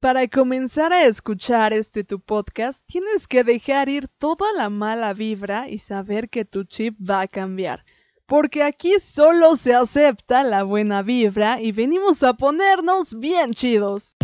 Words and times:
Para 0.00 0.26
comenzar 0.28 0.94
a 0.94 1.04
escuchar 1.04 1.74
este 1.74 2.04
tu 2.04 2.20
podcast, 2.20 2.82
tienes 2.86 3.28
que 3.28 3.44
dejar 3.44 3.90
ir 3.90 4.08
toda 4.08 4.50
la 4.54 4.70
mala 4.70 5.12
vibra 5.12 5.68
y 5.68 5.76
saber 5.76 6.30
que 6.30 6.46
tu 6.46 6.64
chip 6.64 6.96
va 6.98 7.20
a 7.20 7.28
cambiar. 7.28 7.84
Porque 8.24 8.62
aquí 8.62 8.98
solo 8.98 9.56
se 9.56 9.74
acepta 9.74 10.42
la 10.42 10.62
buena 10.62 11.02
vibra 11.02 11.60
y 11.60 11.72
venimos 11.72 12.22
a 12.22 12.32
ponernos 12.32 13.12
bien 13.18 13.50
chidos. 13.50 14.16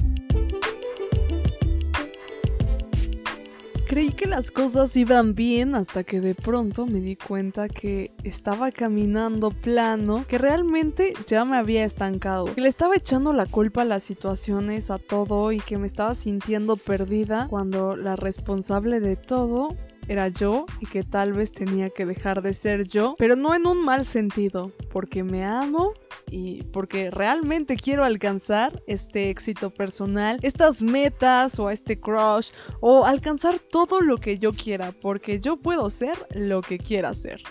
Creí 3.89 4.11
que 4.11 4.27
las 4.27 4.51
cosas 4.51 4.97
iban 4.97 5.37
bien 5.37 5.77
hasta 5.77 6.03
que 6.03 6.21
de 6.21 6.35
pronto 6.35 6.87
me 6.87 7.01
di 7.01 7.15
cuenta 7.15 7.69
que 7.69 8.11
estaba 8.25 8.73
caminando 8.73 9.51
plano, 9.51 10.25
que 10.27 10.39
realmente 10.39 11.13
ya 11.29 11.45
me 11.45 11.57
había 11.57 11.85
estancado, 11.85 12.47
que 12.53 12.61
le 12.61 12.69
estaba 12.69 12.97
echando 12.97 13.33
la 13.33 13.47
culpa 13.47 13.83
a 13.83 13.85
las 13.85 14.03
situaciones, 14.03 14.91
a 14.91 14.99
todo 14.99 15.53
y 15.53 15.61
que 15.61 15.79
me 15.79 15.87
estaba 15.87 16.17
sintiendo 16.17 16.77
perdida 16.77 17.47
cuando 17.49 17.95
la 17.97 18.17
responsable 18.17 18.99
de 18.99 19.15
todo 19.15 19.77
era 20.09 20.29
yo 20.29 20.67
y 20.81 20.87
que 20.87 21.03
tal 21.03 21.33
vez 21.33 21.53
tenía 21.53 21.91
que 21.91 22.07
dejar 22.07 22.43
de 22.43 22.55
ser 22.55 22.87
yo, 22.89 23.15
pero 23.19 23.37
no 23.37 23.55
en 23.55 23.67
un 23.67 23.85
mal 23.85 24.05
sentido, 24.05 24.73
porque 24.91 25.23
me 25.23 25.45
amo 25.45 25.93
y 26.31 26.63
porque 26.65 27.11
realmente 27.11 27.77
quiero 27.77 28.05
alcanzar 28.05 28.83
este 28.87 29.31
éxito 29.31 29.71
personal, 29.71 30.39
estas 30.43 30.83
metas 30.83 31.59
o 31.59 31.71
este 31.71 31.99
crush 31.99 32.51
o 32.81 33.05
alcanzar 33.05 33.59
todo 33.59 34.01
lo 34.01 34.19
que 34.19 34.39
yo 34.39 34.53
quiera, 34.53 34.93
porque 34.93 35.41
yo 35.41 35.57
puedo 35.57 35.91
ser 35.91 36.17
lo 36.35 36.61
que 36.63 36.79
quiera 36.79 37.15
ser. 37.15 37.43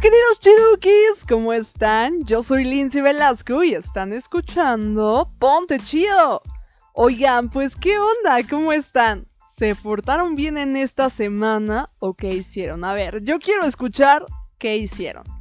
Queridos 0.00 0.38
chirukis, 0.38 1.24
¿cómo 1.28 1.52
están? 1.52 2.24
Yo 2.24 2.42
soy 2.42 2.64
Lindsay 2.64 3.00
Velasco 3.00 3.64
y 3.64 3.74
están 3.74 4.12
escuchando 4.12 5.32
Ponte 5.40 5.80
Chido. 5.80 6.42
Oigan, 6.92 7.48
pues 7.50 7.74
qué 7.74 7.98
onda, 7.98 8.38
¿cómo 8.48 8.72
están? 8.72 9.26
¿Se 9.44 9.74
portaron 9.74 10.36
bien 10.36 10.56
en 10.56 10.76
esta 10.76 11.10
semana 11.10 11.86
o 11.98 12.14
qué 12.14 12.28
hicieron? 12.28 12.84
A 12.84 12.92
ver, 12.92 13.24
yo 13.24 13.40
quiero 13.40 13.64
escuchar 13.64 14.24
qué 14.58 14.76
hicieron. 14.76 15.37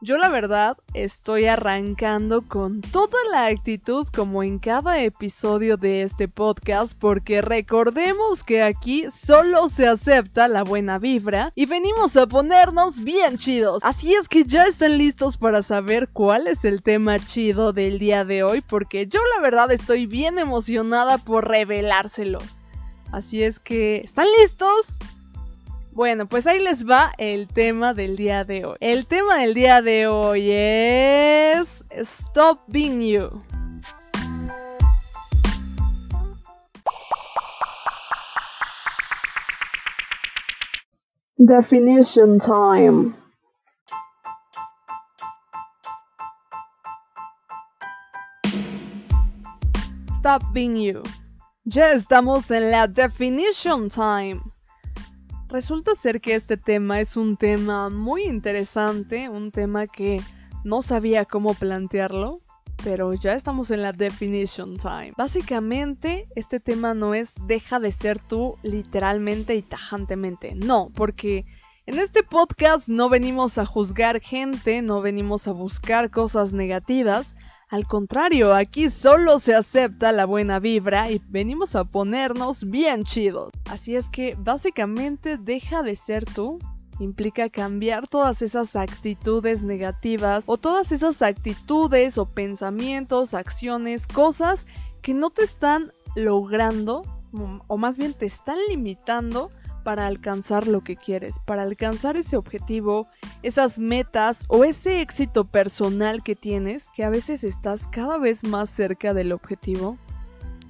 Yo 0.00 0.16
la 0.16 0.28
verdad 0.28 0.76
estoy 0.94 1.46
arrancando 1.46 2.42
con 2.42 2.82
toda 2.82 3.18
la 3.32 3.46
actitud 3.46 4.06
como 4.14 4.44
en 4.44 4.60
cada 4.60 5.02
episodio 5.02 5.76
de 5.76 6.02
este 6.02 6.28
podcast 6.28 6.96
porque 6.96 7.40
recordemos 7.40 8.44
que 8.44 8.62
aquí 8.62 9.06
solo 9.10 9.68
se 9.68 9.88
acepta 9.88 10.46
la 10.46 10.62
buena 10.62 11.00
vibra 11.00 11.50
y 11.56 11.66
venimos 11.66 12.16
a 12.16 12.28
ponernos 12.28 13.02
bien 13.02 13.38
chidos. 13.38 13.82
Así 13.82 14.14
es 14.14 14.28
que 14.28 14.44
ya 14.44 14.66
están 14.66 14.98
listos 14.98 15.36
para 15.36 15.62
saber 15.62 16.08
cuál 16.12 16.46
es 16.46 16.64
el 16.64 16.84
tema 16.84 17.18
chido 17.18 17.72
del 17.72 17.98
día 17.98 18.24
de 18.24 18.44
hoy 18.44 18.60
porque 18.60 19.08
yo 19.08 19.18
la 19.34 19.42
verdad 19.42 19.72
estoy 19.72 20.06
bien 20.06 20.38
emocionada 20.38 21.18
por 21.18 21.48
revelárselos. 21.48 22.60
Así 23.10 23.42
es 23.42 23.58
que, 23.58 23.96
¿están 24.04 24.26
listos? 24.40 24.98
Bueno, 25.98 26.28
pues 26.28 26.46
ahí 26.46 26.60
les 26.60 26.88
va 26.88 27.12
el 27.18 27.48
tema 27.48 27.92
del 27.92 28.14
día 28.14 28.44
de 28.44 28.64
hoy. 28.64 28.76
El 28.78 29.04
tema 29.08 29.38
del 29.38 29.52
día 29.52 29.82
de 29.82 30.06
hoy 30.06 30.48
es 30.48 31.84
Stop 31.90 32.60
Being 32.68 33.00
You. 33.00 33.42
Definition 41.36 42.38
time. 42.38 43.16
Stop 50.20 50.42
being 50.52 50.76
you. 50.76 51.02
Ya 51.64 51.90
estamos 51.90 52.52
en 52.52 52.70
la 52.70 52.86
definition 52.86 53.88
time. 53.88 54.47
Resulta 55.48 55.94
ser 55.94 56.20
que 56.20 56.34
este 56.34 56.58
tema 56.58 57.00
es 57.00 57.16
un 57.16 57.38
tema 57.38 57.88
muy 57.88 58.24
interesante, 58.24 59.30
un 59.30 59.50
tema 59.50 59.86
que 59.86 60.20
no 60.62 60.82
sabía 60.82 61.24
cómo 61.24 61.54
plantearlo, 61.54 62.42
pero 62.84 63.14
ya 63.14 63.32
estamos 63.32 63.70
en 63.70 63.80
la 63.80 63.92
definition 63.92 64.76
time. 64.76 65.14
Básicamente, 65.16 66.28
este 66.36 66.60
tema 66.60 66.92
no 66.92 67.14
es 67.14 67.34
deja 67.46 67.80
de 67.80 67.92
ser 67.92 68.20
tú 68.20 68.58
literalmente 68.62 69.56
y 69.56 69.62
tajantemente, 69.62 70.54
no, 70.54 70.90
porque 70.94 71.46
en 71.86 71.98
este 71.98 72.22
podcast 72.22 72.90
no 72.90 73.08
venimos 73.08 73.56
a 73.56 73.64
juzgar 73.64 74.20
gente, 74.20 74.82
no 74.82 75.00
venimos 75.00 75.48
a 75.48 75.52
buscar 75.52 76.10
cosas 76.10 76.52
negativas, 76.52 77.34
al 77.70 77.86
contrario, 77.86 78.54
aquí 78.54 78.88
solo 78.88 79.38
se 79.38 79.54
acepta 79.54 80.10
la 80.12 80.24
buena 80.24 80.58
vibra 80.58 81.10
y 81.10 81.20
venimos 81.28 81.76
a 81.76 81.84
ponernos 81.84 82.64
bien 82.64 83.04
chidos. 83.04 83.50
Así 83.68 83.94
es 83.94 84.08
que 84.08 84.34
básicamente 84.38 85.36
deja 85.36 85.82
de 85.82 85.94
ser 85.96 86.24
tú 86.24 86.58
implica 87.00 87.48
cambiar 87.48 88.08
todas 88.08 88.42
esas 88.42 88.74
actitudes 88.74 89.62
negativas 89.62 90.42
o 90.46 90.56
todas 90.56 90.90
esas 90.92 91.22
actitudes 91.22 92.18
o 92.18 92.26
pensamientos, 92.26 93.34
acciones, 93.34 94.06
cosas 94.06 94.66
que 95.02 95.14
no 95.14 95.30
te 95.30 95.44
están 95.44 95.92
logrando 96.16 97.04
o 97.66 97.76
más 97.76 97.98
bien 97.98 98.14
te 98.14 98.26
están 98.26 98.56
limitando 98.68 99.50
para 99.88 100.06
alcanzar 100.06 100.68
lo 100.68 100.82
que 100.82 100.96
quieres, 100.96 101.38
para 101.38 101.62
alcanzar 101.62 102.18
ese 102.18 102.36
objetivo, 102.36 103.06
esas 103.42 103.78
metas 103.78 104.44
o 104.48 104.62
ese 104.64 105.00
éxito 105.00 105.46
personal 105.46 106.22
que 106.22 106.36
tienes, 106.36 106.90
que 106.94 107.04
a 107.04 107.08
veces 107.08 107.42
estás 107.42 107.88
cada 107.88 108.18
vez 108.18 108.44
más 108.44 108.68
cerca 108.68 109.14
del 109.14 109.32
objetivo, 109.32 109.96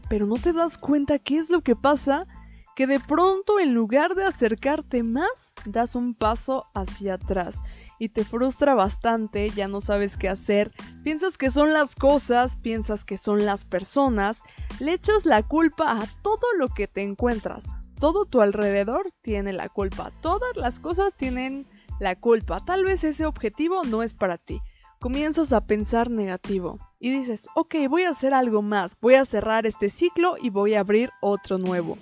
pero 0.09 0.27
no 0.27 0.37
te 0.37 0.53
das 0.53 0.79
cuenta 0.79 1.19
qué 1.19 1.37
es 1.37 1.51
lo 1.51 1.63
que 1.63 1.75
pasa, 1.75 2.29
que 2.77 2.87
de 2.87 3.01
pronto 3.01 3.59
en 3.59 3.75
lugar 3.75 4.15
de 4.15 4.23
acercarte 4.23 5.03
más, 5.03 5.53
das 5.67 5.97
un 5.97 6.15
paso 6.15 6.67
hacia 6.73 7.15
atrás 7.15 7.65
y 7.99 8.11
te 8.11 8.23
frustra 8.23 8.77
bastante, 8.77 9.51
ya 9.51 9.67
no 9.67 9.81
sabes 9.81 10.17
qué 10.17 10.29
hacer, 10.29 10.71
piensas 11.03 11.37
que 11.37 11.51
son 11.51 11.73
las 11.73 11.97
cosas, 11.97 12.57
piensas 12.57 13.05
que 13.05 13.17
son 13.17 13.45
las 13.45 13.65
personas, 13.65 14.45
le 14.79 14.93
echas 14.93 15.27
la 15.27 15.43
culpa 15.43 15.91
a 15.91 16.07
todo 16.23 16.47
lo 16.57 16.69
que 16.69 16.87
te 16.87 17.03
encuentras, 17.03 17.75
todo 17.99 18.25
tu 18.25 18.41
alrededor 18.41 19.11
tiene 19.23 19.53
la 19.53 19.69
culpa. 19.69 20.13
Todas 20.21 20.57
las 20.57 20.81
cosas 20.81 21.17
tienen 21.17 21.67
la 22.01 22.17
culpa. 22.17 22.65
Tal 22.65 22.85
vez 22.85 23.05
ese 23.05 23.27
objetivo 23.27 23.85
no 23.85 24.03
es 24.03 24.15
para 24.15 24.39
ti. 24.39 24.61
Comienzas 25.01 25.53
a 25.53 25.67
pensar 25.67 26.11
negativo 26.11 26.79
y 26.99 27.11
dices, 27.11 27.47
ok, 27.55 27.75
voy 27.89 28.03
a 28.03 28.11
hacer 28.11 28.35
algo 28.35 28.63
más. 28.63 28.97
Voy 29.01 29.15
a 29.15 29.25
cerrar 29.25 29.67
este 29.67 29.91
ciclo 29.91 30.37
y 30.41 30.51
voy 30.51 30.75
a 30.75 30.81
abrir 30.81 31.11
otro 31.21 31.59
nuevo. 31.59 31.99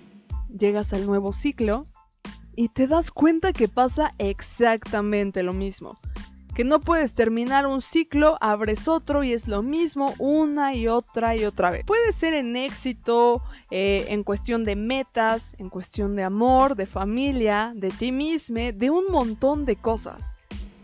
Llegas 0.49 0.93
al 0.93 1.07
nuevo 1.07 1.33
ciclo 1.33 1.87
y 2.55 2.69
te 2.69 2.87
das 2.87 3.11
cuenta 3.11 3.53
que 3.53 3.69
pasa 3.69 4.15
exactamente 4.19 5.43
lo 5.43 5.53
mismo 5.53 5.99
que 6.57 6.65
no 6.65 6.81
puedes 6.81 7.13
terminar 7.13 7.67
un 7.67 7.83
ciclo, 7.83 8.39
abres 8.41 8.89
otro 8.89 9.23
y 9.23 9.35
es 9.35 9.47
lo 9.47 9.63
mismo 9.63 10.15
una 10.19 10.75
y 10.75 10.89
otra 10.89 11.37
y 11.37 11.45
otra 11.45 11.71
vez. 11.71 11.85
Puede 11.85 12.15
ser 12.15 12.33
en 12.33 12.57
éxito, 12.57 13.43
eh, 13.71 14.07
en 14.09 14.25
cuestión 14.25 14.65
de 14.65 14.75
metas, 14.75 15.55
en 15.59 15.69
cuestión 15.69 16.17
de 16.17 16.23
amor, 16.23 16.75
de 16.75 16.87
familia, 16.87 17.73
de 17.75 17.91
ti 17.91 18.11
mismo, 18.11 18.57
de 18.73 18.89
un 18.89 19.05
montón 19.11 19.67
de 19.67 19.77
cosas. 19.77 20.36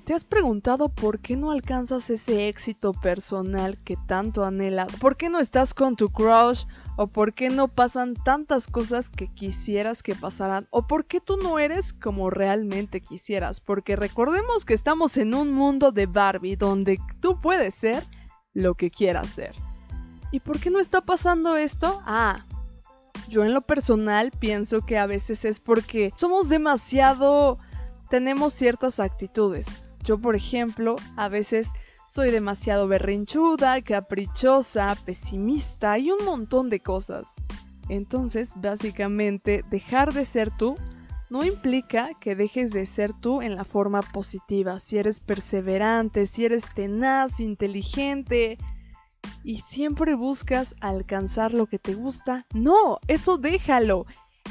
¿Te 0.05 0.15
has 0.15 0.25
preguntado 0.25 0.89
por 0.89 1.21
qué 1.21 1.37
no 1.37 1.53
alcanzas 1.53 2.11
ese 2.11 2.49
éxito 2.49 2.93
personal 2.93 3.79
que 3.85 3.97
tanto 4.09 4.45
anhelas? 4.45 4.97
¿Por 4.97 5.17
qué 5.17 5.29
no 5.29 5.39
estás 5.39 5.75
con 5.75 5.95
tu 5.95 6.11
crush? 6.11 6.65
¿O 6.97 7.07
por 7.07 7.35
qué 7.35 7.51
no 7.51 7.69
pasan 7.69 8.15
tantas 8.15 8.67
cosas 8.67 9.09
que 9.11 9.29
quisieras 9.29 10.03
que 10.03 10.17
pasaran? 10.17 10.67
¿O 10.71 10.89
por 10.89 11.07
qué 11.07 11.21
tú 11.21 11.37
no 11.37 11.61
eres 11.61 11.93
como 11.93 12.31
realmente 12.31 13.01
quisieras? 13.01 13.61
Porque 13.61 13.95
recordemos 13.95 14.65
que 14.65 14.75
estamos 14.75 15.17
en 15.19 15.35
un 15.35 15.53
mundo 15.53 15.93
de 15.93 16.07
Barbie 16.07 16.57
donde 16.57 16.99
tú 17.21 17.41
puedes 17.41 17.77
ser 17.77 18.03
lo 18.55 18.75
que 18.75 18.91
quieras 18.91 19.31
ser. 19.31 19.55
¿Y 20.33 20.41
por 20.41 20.59
qué 20.59 20.71
no 20.71 20.81
está 20.81 21.03
pasando 21.03 21.55
esto? 21.55 22.03
Ah, 22.07 22.45
yo 23.29 23.45
en 23.45 23.55
lo 23.55 23.61
personal 23.63 24.33
pienso 24.33 24.81
que 24.81 24.99
a 24.99 25.07
veces 25.07 25.45
es 25.45 25.61
porque 25.61 26.13
somos 26.17 26.49
demasiado... 26.49 27.57
tenemos 28.11 28.53
ciertas 28.53 28.99
actitudes 28.99 29.92
yo, 30.03 30.19
por 30.19 30.37
ejemplo, 30.37 30.97
a 31.17 31.29
veces 31.29 31.69
soy 32.07 32.31
demasiado 32.31 32.89
berrinchuda, 32.89 33.81
caprichosa, 33.81 34.97
pesimista 35.05 35.99
y 35.99 36.11
un 36.11 36.25
montón 36.25 36.69
de 36.69 36.81
cosas. 36.81 37.35
Entonces, 37.89 38.53
básicamente, 38.57 39.65
dejar 39.71 40.13
de 40.13 40.25
ser 40.25 40.51
tú 40.57 40.77
no 41.31 41.45
implica 41.45 42.11
que 42.21 42.37
dejes 42.37 42.73
de 42.73 42.85
ser 42.85 43.15
tú 43.15 43.41
en 43.41 43.57
la 43.57 43.65
forma 43.65 44.03
positiva. 44.03 44.79
Si 44.81 44.99
eres 44.99 45.19
perseverante, 45.21 46.27
si 46.27 46.45
eres 46.45 46.65
tenaz, 46.75 47.41
inteligente 47.41 48.59
y 49.43 49.61
siempre 49.61 50.15
buscas 50.15 50.75
alcanzar 50.81 51.55
lo 51.55 51.67
que 51.67 51.79
te 51.79 51.95
gusta, 51.95 52.47
no, 52.53 52.99
eso 53.09 53.39
déjalo. 53.39 54.05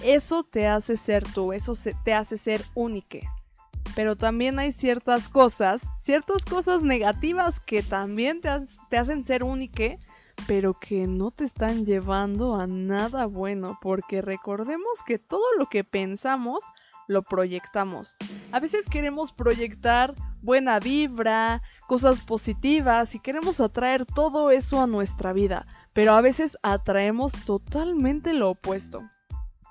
Eso 0.03 0.43
te 0.43 0.67
hace 0.67 0.97
ser 0.97 1.23
tú, 1.31 1.53
eso 1.53 1.75
te 2.03 2.15
hace 2.15 2.37
ser 2.37 2.63
único. 2.73 3.19
Pero 3.95 4.15
también 4.15 4.59
hay 4.59 4.71
ciertas 4.71 5.29
cosas, 5.29 5.81
ciertas 5.97 6.45
cosas 6.45 6.83
negativas 6.83 7.59
que 7.59 7.83
también 7.83 8.41
te, 8.41 8.97
hacen 8.97 9.25
ser 9.25 9.43
único, 9.43 9.83
pero 10.47 10.79
que 10.79 11.07
no 11.07 11.31
te 11.31 11.43
están 11.43 11.85
llevando 11.85 12.55
a 12.55 12.67
nada 12.67 13.25
bueno, 13.25 13.77
porque 13.81 14.21
recordemos 14.21 15.03
que 15.05 15.19
todo 15.19 15.45
lo 15.57 15.65
que 15.67 15.83
pensamos 15.83 16.63
lo 17.07 17.23
proyectamos. 17.23 18.15
A 18.51 18.59
veces 18.59 18.87
queremos 18.89 19.33
proyectar 19.33 20.15
buena 20.41 20.79
vibra, 20.79 21.61
cosas 21.87 22.21
positivas 22.21 23.13
y 23.15 23.19
queremos 23.19 23.59
atraer 23.59 24.05
todo 24.05 24.51
eso 24.51 24.81
a 24.81 24.87
nuestra 24.87 25.33
vida, 25.33 25.67
pero 25.93 26.13
a 26.13 26.21
veces 26.21 26.57
atraemos 26.63 27.33
totalmente 27.45 28.33
lo 28.33 28.51
opuesto. 28.51 29.09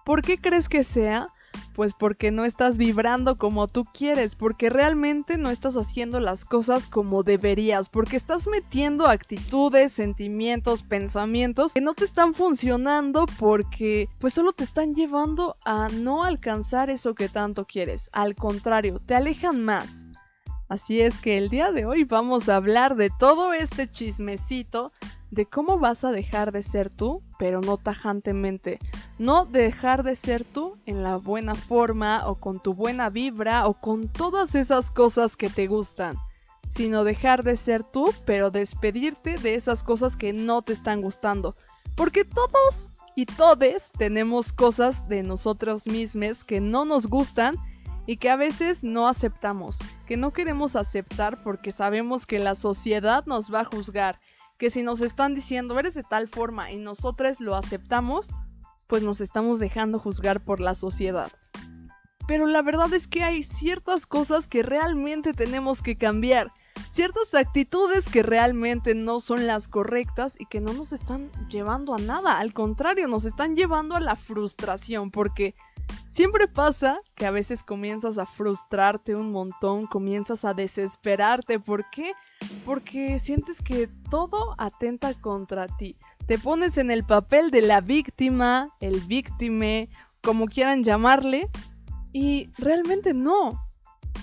¿Por 0.04 0.22
qué 0.22 0.38
crees 0.38 0.68
que 0.68 0.84
sea? 0.84 1.28
Pues 1.74 1.92
porque 1.98 2.30
no 2.30 2.44
estás 2.44 2.78
vibrando 2.78 3.36
como 3.36 3.68
tú 3.68 3.84
quieres, 3.84 4.34
porque 4.34 4.70
realmente 4.70 5.38
no 5.38 5.50
estás 5.50 5.76
haciendo 5.76 6.20
las 6.20 6.44
cosas 6.44 6.86
como 6.86 7.22
deberías, 7.22 7.88
porque 7.88 8.16
estás 8.16 8.46
metiendo 8.46 9.06
actitudes, 9.06 9.92
sentimientos, 9.92 10.82
pensamientos 10.82 11.74
que 11.74 11.80
no 11.80 11.94
te 11.94 12.04
están 12.04 12.34
funcionando 12.34 13.26
porque 13.38 14.08
pues 14.18 14.34
solo 14.34 14.52
te 14.52 14.64
están 14.64 14.94
llevando 14.94 15.56
a 15.64 15.88
no 15.88 16.24
alcanzar 16.24 16.90
eso 16.90 17.14
que 17.14 17.28
tanto 17.28 17.64
quieres. 17.64 18.10
Al 18.12 18.34
contrario, 18.34 19.00
te 19.04 19.14
alejan 19.14 19.64
más. 19.64 20.06
Así 20.68 21.00
es 21.00 21.18
que 21.18 21.36
el 21.36 21.48
día 21.48 21.72
de 21.72 21.84
hoy 21.84 22.04
vamos 22.04 22.48
a 22.48 22.54
hablar 22.54 22.94
de 22.94 23.10
todo 23.18 23.52
este 23.52 23.90
chismecito 23.90 24.92
de 25.30 25.46
cómo 25.46 25.78
vas 25.78 26.04
a 26.04 26.10
dejar 26.10 26.52
de 26.52 26.62
ser 26.62 26.90
tú, 26.90 27.22
pero 27.38 27.60
no 27.60 27.76
tajantemente. 27.76 28.78
No 29.18 29.44
dejar 29.44 30.02
de 30.02 30.16
ser 30.16 30.44
tú 30.44 30.76
en 30.86 31.02
la 31.02 31.16
buena 31.16 31.54
forma 31.54 32.26
o 32.26 32.36
con 32.36 32.60
tu 32.60 32.74
buena 32.74 33.10
vibra 33.10 33.66
o 33.66 33.74
con 33.74 34.08
todas 34.08 34.54
esas 34.54 34.90
cosas 34.90 35.36
que 35.36 35.48
te 35.48 35.66
gustan, 35.66 36.16
sino 36.66 37.04
dejar 37.04 37.44
de 37.44 37.56
ser 37.56 37.84
tú, 37.84 38.12
pero 38.24 38.50
despedirte 38.50 39.36
de 39.36 39.54
esas 39.54 39.82
cosas 39.82 40.16
que 40.16 40.32
no 40.32 40.62
te 40.62 40.72
están 40.72 41.00
gustando. 41.00 41.56
Porque 41.94 42.24
todos 42.24 42.92
y 43.14 43.26
todes 43.26 43.92
tenemos 43.92 44.52
cosas 44.52 45.08
de 45.08 45.22
nosotros 45.22 45.86
mismos 45.86 46.44
que 46.44 46.60
no 46.60 46.84
nos 46.84 47.06
gustan 47.06 47.56
y 48.06 48.16
que 48.16 48.30
a 48.30 48.36
veces 48.36 48.82
no 48.82 49.06
aceptamos, 49.06 49.78
que 50.06 50.16
no 50.16 50.32
queremos 50.32 50.74
aceptar 50.74 51.42
porque 51.42 51.70
sabemos 51.70 52.26
que 52.26 52.38
la 52.38 52.54
sociedad 52.54 53.24
nos 53.26 53.52
va 53.52 53.60
a 53.60 53.64
juzgar, 53.64 54.20
que 54.60 54.68
si 54.68 54.82
nos 54.82 55.00
están 55.00 55.34
diciendo 55.34 55.78
eres 55.78 55.94
de 55.94 56.02
tal 56.02 56.28
forma 56.28 56.70
y 56.70 56.76
nosotros 56.76 57.40
lo 57.40 57.56
aceptamos, 57.56 58.28
pues 58.88 59.02
nos 59.02 59.22
estamos 59.22 59.58
dejando 59.58 59.98
juzgar 59.98 60.44
por 60.44 60.60
la 60.60 60.74
sociedad. 60.74 61.32
Pero 62.28 62.44
la 62.44 62.60
verdad 62.60 62.92
es 62.92 63.08
que 63.08 63.22
hay 63.22 63.42
ciertas 63.42 64.04
cosas 64.04 64.48
que 64.48 64.62
realmente 64.62 65.32
tenemos 65.32 65.82
que 65.82 65.96
cambiar, 65.96 66.52
ciertas 66.90 67.34
actitudes 67.34 68.06
que 68.10 68.22
realmente 68.22 68.94
no 68.94 69.20
son 69.20 69.46
las 69.46 69.66
correctas 69.66 70.36
y 70.38 70.44
que 70.44 70.60
no 70.60 70.74
nos 70.74 70.92
están 70.92 71.30
llevando 71.48 71.94
a 71.94 71.98
nada, 71.98 72.38
al 72.38 72.52
contrario, 72.52 73.08
nos 73.08 73.24
están 73.24 73.56
llevando 73.56 73.96
a 73.96 74.00
la 74.00 74.14
frustración, 74.14 75.10
porque 75.10 75.54
Siempre 76.08 76.48
pasa 76.48 77.00
que 77.14 77.26
a 77.26 77.30
veces 77.30 77.62
comienzas 77.62 78.18
a 78.18 78.26
frustrarte 78.26 79.14
un 79.14 79.30
montón, 79.32 79.86
comienzas 79.86 80.44
a 80.44 80.54
desesperarte. 80.54 81.60
¿Por 81.60 81.88
qué? 81.90 82.12
Porque 82.64 83.18
sientes 83.18 83.62
que 83.62 83.88
todo 84.10 84.54
atenta 84.58 85.14
contra 85.14 85.66
ti. 85.66 85.96
Te 86.26 86.38
pones 86.38 86.78
en 86.78 86.90
el 86.90 87.04
papel 87.04 87.50
de 87.50 87.62
la 87.62 87.80
víctima, 87.80 88.68
el 88.80 89.00
víctime, 89.00 89.88
como 90.22 90.46
quieran 90.46 90.84
llamarle, 90.84 91.48
y 92.12 92.50
realmente 92.58 93.14
no. 93.14 93.66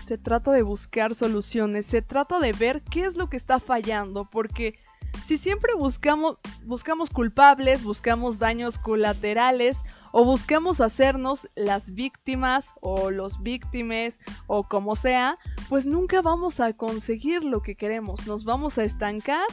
Se 0.05 0.17
trata 0.17 0.51
de 0.51 0.61
buscar 0.61 1.15
soluciones, 1.15 1.85
se 1.85 2.01
trata 2.01 2.39
de 2.39 2.53
ver 2.53 2.81
qué 2.83 3.05
es 3.05 3.17
lo 3.17 3.29
que 3.29 3.37
está 3.37 3.59
fallando, 3.59 4.29
porque 4.29 4.79
si 5.25 5.37
siempre 5.37 5.73
buscamos, 5.73 6.37
buscamos 6.63 7.09
culpables, 7.09 7.83
buscamos 7.83 8.39
daños 8.39 8.79
colaterales 8.79 9.83
o 10.19 10.25
buscamos 10.25 10.81
hacernos 10.81 11.47
las 11.53 11.93
víctimas 11.93 12.73
o 12.81 13.11
los 13.11 13.43
víctimes 13.43 14.19
o 14.47 14.63
como 14.63 14.95
sea, 14.95 15.37
pues 15.69 15.85
nunca 15.85 16.23
vamos 16.23 16.59
a 16.59 16.73
conseguir 16.73 17.43
lo 17.43 17.61
que 17.61 17.75
queremos, 17.75 18.25
nos 18.25 18.43
vamos 18.43 18.79
a 18.79 18.83
estancar 18.83 19.45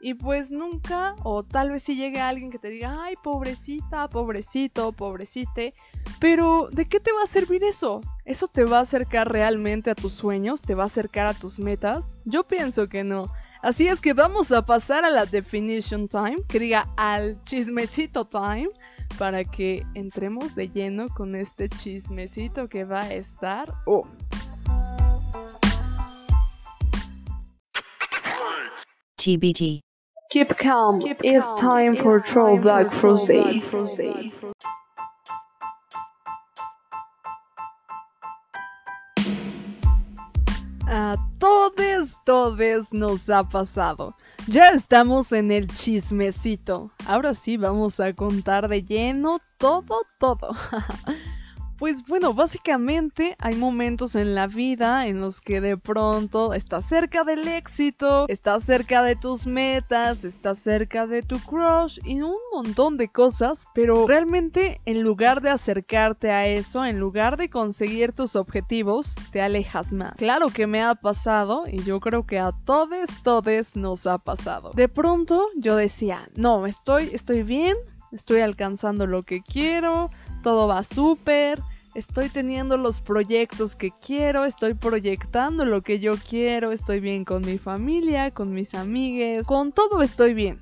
y 0.00 0.14
pues 0.14 0.52
nunca, 0.52 1.16
o 1.24 1.42
tal 1.42 1.72
vez 1.72 1.82
si 1.82 1.96
llegue 1.96 2.20
alguien 2.20 2.52
que 2.52 2.60
te 2.60 2.68
diga, 2.68 3.02
ay, 3.02 3.14
pobrecita, 3.20 4.08
pobrecito, 4.08 4.92
pobrecite, 4.92 5.74
pero 6.20 6.68
¿de 6.70 6.86
qué 6.86 7.00
te 7.00 7.10
va 7.10 7.24
a 7.24 7.26
servir 7.26 7.64
eso? 7.64 8.00
¿Eso 8.24 8.46
te 8.46 8.64
va 8.64 8.78
a 8.78 8.82
acercar 8.82 9.32
realmente 9.32 9.90
a 9.90 9.96
tus 9.96 10.12
sueños? 10.12 10.62
¿Te 10.62 10.76
va 10.76 10.84
a 10.84 10.86
acercar 10.86 11.26
a 11.26 11.34
tus 11.34 11.58
metas? 11.58 12.16
Yo 12.24 12.44
pienso 12.44 12.88
que 12.88 13.02
no. 13.02 13.32
Así 13.62 13.86
es 13.86 14.00
que 14.00 14.12
vamos 14.12 14.50
a 14.50 14.66
pasar 14.66 15.04
a 15.04 15.10
la 15.10 15.24
definition 15.24 16.08
time, 16.08 16.42
que 16.48 16.58
diga 16.58 16.88
al 16.96 17.40
chismecito 17.44 18.24
time, 18.24 18.68
para 19.18 19.44
que 19.44 19.86
entremos 19.94 20.56
de 20.56 20.68
lleno 20.68 21.08
con 21.08 21.36
este 21.36 21.68
chismecito 21.68 22.68
que 22.68 22.82
va 22.84 23.02
a 23.02 23.14
estar... 23.14 23.72
Oh. 23.86 24.04
TBT. 29.16 29.80
Keep 30.30 30.56
calm. 30.56 30.98
Keep 30.98 31.18
it's 31.22 31.46
calm. 31.46 31.94
time 31.94 31.96
for 31.96 32.20
Throwback 32.20 32.90
Thursday. 33.00 33.62
A 40.88 41.16
todos, 41.52 42.16
todos 42.24 42.92
nos 42.94 43.28
ha 43.28 43.44
pasado. 43.44 44.16
Ya 44.46 44.70
estamos 44.70 45.32
en 45.32 45.50
el 45.50 45.66
chismecito. 45.66 46.90
Ahora 47.06 47.34
sí 47.34 47.58
vamos 47.58 48.00
a 48.00 48.14
contar 48.14 48.68
de 48.68 48.82
lleno 48.82 49.38
todo, 49.58 50.00
todo. 50.18 50.56
Pues 51.82 52.06
bueno, 52.06 52.32
básicamente 52.32 53.34
hay 53.40 53.56
momentos 53.56 54.14
en 54.14 54.36
la 54.36 54.46
vida 54.46 55.08
en 55.08 55.20
los 55.20 55.40
que 55.40 55.60
de 55.60 55.76
pronto 55.76 56.54
estás 56.54 56.84
cerca 56.84 57.24
del 57.24 57.48
éxito, 57.48 58.26
estás 58.28 58.62
cerca 58.62 59.02
de 59.02 59.16
tus 59.16 59.48
metas, 59.48 60.22
estás 60.22 60.60
cerca 60.60 61.08
de 61.08 61.22
tu 61.22 61.40
crush 61.40 61.98
y 62.04 62.20
un 62.20 62.36
montón 62.54 62.98
de 62.98 63.08
cosas, 63.08 63.66
pero 63.74 64.06
realmente 64.06 64.80
en 64.84 65.02
lugar 65.02 65.40
de 65.40 65.50
acercarte 65.50 66.30
a 66.30 66.46
eso, 66.46 66.84
en 66.84 67.00
lugar 67.00 67.36
de 67.36 67.50
conseguir 67.50 68.12
tus 68.12 68.36
objetivos, 68.36 69.16
te 69.32 69.42
alejas 69.42 69.92
más. 69.92 70.14
Claro 70.14 70.50
que 70.50 70.68
me 70.68 70.82
ha 70.82 70.94
pasado 70.94 71.64
y 71.66 71.82
yo 71.82 71.98
creo 71.98 72.24
que 72.26 72.38
a 72.38 72.52
todos, 72.64 73.10
todos 73.24 73.74
nos 73.74 74.06
ha 74.06 74.18
pasado. 74.18 74.70
De 74.76 74.86
pronto 74.86 75.48
yo 75.56 75.74
decía, 75.74 76.30
no, 76.36 76.64
estoy, 76.68 77.10
estoy 77.12 77.42
bien, 77.42 77.76
estoy 78.12 78.38
alcanzando 78.38 79.08
lo 79.08 79.24
que 79.24 79.42
quiero, 79.42 80.10
todo 80.44 80.68
va 80.68 80.84
súper, 80.84 81.60
estoy 81.94 82.28
teniendo 82.28 82.76
los 82.76 83.00
proyectos 83.00 83.76
que 83.76 83.90
quiero, 83.90 84.44
estoy 84.44 84.74
proyectando 84.74 85.64
lo 85.64 85.82
que 85.82 85.98
yo 85.98 86.14
quiero, 86.16 86.72
estoy 86.72 87.00
bien 87.00 87.24
con 87.24 87.44
mi 87.44 87.58
familia, 87.58 88.30
con 88.30 88.52
mis 88.52 88.74
amigues, 88.74 89.46
con 89.46 89.72
todo 89.72 90.02
estoy 90.02 90.34
bien. 90.34 90.58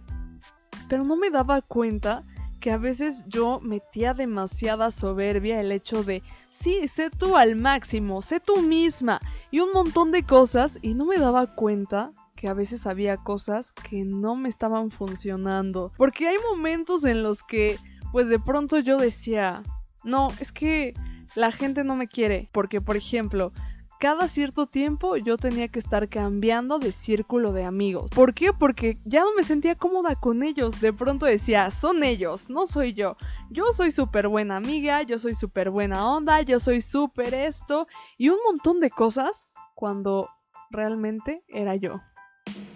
Pero 0.88 1.04
no 1.04 1.16
me 1.16 1.30
daba 1.30 1.62
cuenta 1.62 2.24
que 2.60 2.70
a 2.70 2.78
veces 2.78 3.24
yo 3.26 3.58
metía 3.60 4.12
demasiada 4.12 4.90
soberbia 4.90 5.60
el 5.60 5.72
hecho 5.72 6.04
de, 6.04 6.22
sí, 6.50 6.86
sé 6.88 7.10
tú 7.10 7.36
al 7.36 7.56
máximo, 7.56 8.22
sé 8.22 8.38
tú 8.38 8.60
misma 8.60 9.20
y 9.50 9.60
un 9.60 9.72
montón 9.72 10.12
de 10.12 10.24
cosas 10.24 10.78
y 10.82 10.94
no 10.94 11.06
me 11.06 11.16
daba 11.16 11.54
cuenta 11.54 12.12
que 12.36 12.48
a 12.48 12.54
veces 12.54 12.86
había 12.86 13.16
cosas 13.16 13.72
que 13.72 14.04
no 14.04 14.34
me 14.34 14.48
estaban 14.48 14.90
funcionando. 14.90 15.92
Porque 15.96 16.28
hay 16.28 16.36
momentos 16.50 17.04
en 17.04 17.22
los 17.22 17.42
que, 17.42 17.78
pues 18.12 18.28
de 18.28 18.38
pronto 18.38 18.78
yo 18.78 18.98
decía, 18.98 19.62
no, 20.04 20.28
es 20.38 20.52
que 20.52 20.94
la 21.34 21.52
gente 21.52 21.84
no 21.84 21.96
me 21.96 22.08
quiere. 22.08 22.48
Porque, 22.52 22.80
por 22.80 22.96
ejemplo, 22.96 23.52
cada 24.00 24.28
cierto 24.28 24.66
tiempo 24.66 25.18
yo 25.18 25.36
tenía 25.36 25.68
que 25.68 25.78
estar 25.78 26.08
cambiando 26.08 26.78
de 26.78 26.90
círculo 26.90 27.52
de 27.52 27.64
amigos. 27.64 28.10
¿Por 28.14 28.32
qué? 28.32 28.54
Porque 28.54 28.98
ya 29.04 29.20
no 29.20 29.34
me 29.36 29.42
sentía 29.42 29.74
cómoda 29.74 30.14
con 30.14 30.42
ellos. 30.42 30.80
De 30.80 30.94
pronto 30.94 31.26
decía, 31.26 31.70
son 31.70 32.02
ellos, 32.02 32.48
no 32.48 32.66
soy 32.66 32.94
yo. 32.94 33.18
Yo 33.50 33.64
soy 33.74 33.90
súper 33.90 34.28
buena 34.28 34.56
amiga, 34.56 35.02
yo 35.02 35.18
soy 35.18 35.34
súper 35.34 35.68
buena 35.68 36.10
onda, 36.10 36.40
yo 36.40 36.58
soy 36.60 36.80
súper 36.80 37.34
esto 37.34 37.86
y 38.16 38.30
un 38.30 38.38
montón 38.42 38.80
de 38.80 38.90
cosas 38.90 39.48
cuando 39.74 40.30
realmente 40.70 41.44
era 41.48 41.76
yo. 41.76 42.00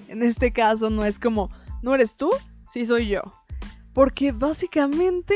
En 0.08 0.22
este 0.22 0.52
caso 0.52 0.90
no 0.90 1.06
es 1.06 1.18
como, 1.18 1.48
¿no 1.82 1.94
eres 1.94 2.16
tú? 2.16 2.30
Sí 2.66 2.84
soy 2.84 3.08
yo. 3.08 3.22
Porque 3.94 4.32
básicamente 4.32 5.34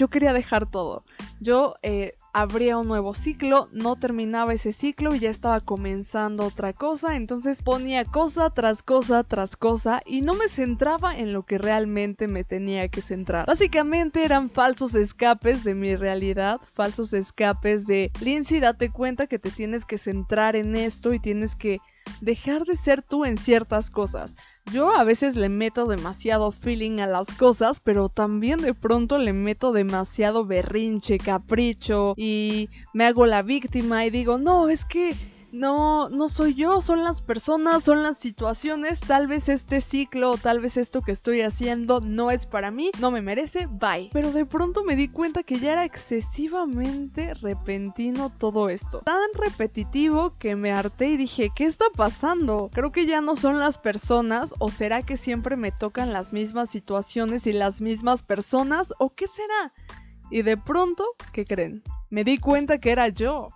yo 0.00 0.08
quería 0.08 0.32
dejar 0.32 0.64
todo. 0.64 1.04
Yo 1.40 1.74
eh, 1.82 2.14
abría 2.32 2.78
un 2.78 2.88
nuevo 2.88 3.12
ciclo, 3.12 3.68
no 3.72 3.96
terminaba 3.96 4.54
ese 4.54 4.72
ciclo 4.72 5.14
y 5.14 5.18
ya 5.18 5.28
estaba 5.28 5.60
comenzando 5.60 6.46
otra 6.46 6.72
cosa, 6.72 7.16
entonces 7.16 7.60
ponía 7.60 8.06
cosa 8.06 8.48
tras 8.48 8.82
cosa 8.82 9.24
tras 9.24 9.56
cosa 9.56 10.00
y 10.06 10.22
no 10.22 10.32
me 10.32 10.48
centraba 10.48 11.18
en 11.18 11.34
lo 11.34 11.44
que 11.44 11.58
realmente 11.58 12.28
me 12.28 12.44
tenía 12.44 12.88
que 12.88 13.02
centrar. 13.02 13.44
Básicamente 13.46 14.24
eran 14.24 14.48
falsos 14.48 14.94
escapes 14.94 15.64
de 15.64 15.74
mi 15.74 15.96
realidad, 15.96 16.60
falsos 16.72 17.12
escapes 17.12 17.86
de 17.86 18.10
Lindsay, 18.22 18.58
date 18.58 18.90
cuenta 18.90 19.26
que 19.26 19.38
te 19.38 19.50
tienes 19.50 19.84
que 19.84 19.98
centrar 19.98 20.56
en 20.56 20.76
esto 20.76 21.12
y 21.12 21.20
tienes 21.20 21.54
que 21.56 21.78
dejar 22.20 22.64
de 22.64 22.76
ser 22.76 23.02
tú 23.02 23.24
en 23.24 23.36
ciertas 23.36 23.90
cosas. 23.90 24.36
Yo 24.72 24.90
a 24.94 25.04
veces 25.04 25.36
le 25.36 25.48
meto 25.48 25.86
demasiado 25.86 26.52
feeling 26.52 27.00
a 27.00 27.06
las 27.06 27.32
cosas, 27.32 27.80
pero 27.80 28.08
también 28.08 28.58
de 28.60 28.74
pronto 28.74 29.18
le 29.18 29.32
meto 29.32 29.72
demasiado 29.72 30.46
berrinche, 30.46 31.18
capricho 31.18 32.14
y 32.16 32.68
me 32.94 33.04
hago 33.04 33.26
la 33.26 33.42
víctima 33.42 34.04
y 34.06 34.10
digo, 34.10 34.38
no, 34.38 34.68
es 34.68 34.84
que 34.84 35.16
no, 35.52 36.08
no 36.08 36.28
soy 36.28 36.54
yo, 36.54 36.80
son 36.80 37.04
las 37.04 37.22
personas, 37.22 37.84
son 37.84 38.02
las 38.02 38.18
situaciones, 38.18 39.00
tal 39.00 39.26
vez 39.26 39.48
este 39.48 39.80
ciclo 39.80 40.36
tal 40.36 40.60
vez 40.60 40.76
esto 40.76 41.02
que 41.02 41.12
estoy 41.12 41.40
haciendo 41.42 42.00
no 42.00 42.30
es 42.30 42.46
para 42.46 42.70
mí, 42.70 42.90
no 43.00 43.10
me 43.10 43.22
merece, 43.22 43.66
bye. 43.66 44.10
Pero 44.12 44.32
de 44.32 44.46
pronto 44.46 44.84
me 44.84 44.96
di 44.96 45.08
cuenta 45.08 45.42
que 45.42 45.58
ya 45.58 45.72
era 45.72 45.84
excesivamente 45.84 47.34
repentino 47.34 48.30
todo 48.38 48.68
esto. 48.68 49.00
Tan 49.00 49.28
repetitivo 49.34 50.34
que 50.38 50.56
me 50.56 50.72
harté 50.72 51.10
y 51.10 51.16
dije, 51.16 51.50
¿qué 51.54 51.66
está 51.66 51.86
pasando? 51.94 52.70
Creo 52.72 52.92
que 52.92 53.06
ya 53.06 53.20
no 53.20 53.36
son 53.36 53.58
las 53.58 53.78
personas 53.78 54.54
o 54.58 54.70
será 54.70 55.02
que 55.02 55.16
siempre 55.16 55.56
me 55.56 55.72
tocan 55.72 56.12
las 56.12 56.32
mismas 56.32 56.70
situaciones 56.70 57.46
y 57.46 57.52
las 57.52 57.80
mismas 57.80 58.22
personas 58.22 58.94
o 58.98 59.10
qué 59.14 59.26
será? 59.26 59.72
Y 60.30 60.42
de 60.42 60.56
pronto, 60.56 61.04
¿qué 61.32 61.44
creen? 61.44 61.82
Me 62.08 62.24
di 62.24 62.38
cuenta 62.38 62.78
que 62.78 62.90
era 62.90 63.08
yo 63.08 63.48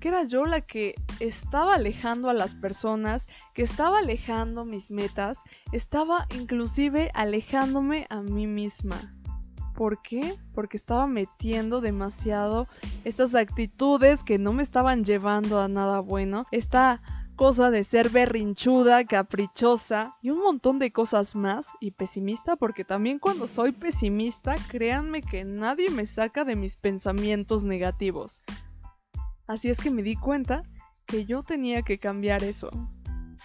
que 0.00 0.08
era 0.08 0.24
yo 0.24 0.44
la 0.44 0.60
que 0.60 0.94
estaba 1.20 1.74
alejando 1.74 2.30
a 2.30 2.34
las 2.34 2.54
personas, 2.54 3.28
que 3.54 3.62
estaba 3.62 3.98
alejando 3.98 4.64
mis 4.64 4.90
metas, 4.90 5.42
estaba 5.72 6.26
inclusive 6.34 7.10
alejándome 7.14 8.06
a 8.10 8.20
mí 8.22 8.46
misma. 8.46 9.14
¿Por 9.74 10.02
qué? 10.02 10.36
Porque 10.54 10.76
estaba 10.76 11.06
metiendo 11.06 11.80
demasiado 11.80 12.66
estas 13.04 13.36
actitudes 13.36 14.24
que 14.24 14.36
no 14.38 14.52
me 14.52 14.64
estaban 14.64 15.04
llevando 15.04 15.60
a 15.60 15.68
nada 15.68 16.00
bueno. 16.00 16.46
Esta 16.50 17.00
cosa 17.36 17.70
de 17.70 17.84
ser 17.84 18.10
berrinchuda, 18.10 19.04
caprichosa 19.04 20.16
y 20.20 20.30
un 20.30 20.40
montón 20.40 20.80
de 20.80 20.90
cosas 20.90 21.36
más. 21.36 21.68
Y 21.78 21.92
pesimista, 21.92 22.56
porque 22.56 22.84
también 22.84 23.20
cuando 23.20 23.46
soy 23.46 23.70
pesimista, 23.70 24.56
créanme 24.68 25.22
que 25.22 25.44
nadie 25.44 25.90
me 25.90 26.06
saca 26.06 26.44
de 26.44 26.56
mis 26.56 26.76
pensamientos 26.76 27.62
negativos. 27.62 28.42
Así 29.48 29.70
es 29.70 29.78
que 29.78 29.90
me 29.90 30.02
di 30.02 30.14
cuenta 30.14 30.62
que 31.06 31.24
yo 31.24 31.42
tenía 31.42 31.82
que 31.82 31.98
cambiar 31.98 32.44
eso. 32.44 32.70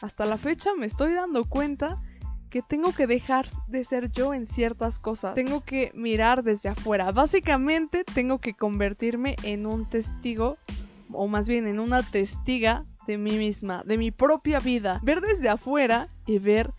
Hasta 0.01 0.25
la 0.25 0.37
fecha 0.37 0.71
me 0.77 0.85
estoy 0.85 1.13
dando 1.13 1.45
cuenta 1.45 2.01
que 2.49 2.61
tengo 2.61 2.93
que 2.93 3.07
dejar 3.07 3.47
de 3.67 3.83
ser 3.83 4.11
yo 4.11 4.33
en 4.33 4.45
ciertas 4.45 4.99
cosas. 4.99 5.33
Tengo 5.33 5.61
que 5.61 5.91
mirar 5.95 6.43
desde 6.43 6.69
afuera. 6.69 7.11
Básicamente 7.11 8.03
tengo 8.03 8.39
que 8.39 8.53
convertirme 8.53 9.37
en 9.43 9.65
un 9.65 9.87
testigo, 9.87 10.57
o 11.11 11.27
más 11.27 11.47
bien 11.47 11.67
en 11.67 11.79
una 11.79 12.03
testiga 12.03 12.85
de 13.07 13.17
mí 13.17 13.37
misma, 13.37 13.83
de 13.85 13.97
mi 13.97 14.11
propia 14.11 14.59
vida. 14.59 14.99
Ver 15.03 15.21
desde 15.21 15.49
afuera 15.49 16.09
y 16.27 16.37
ver 16.37 16.73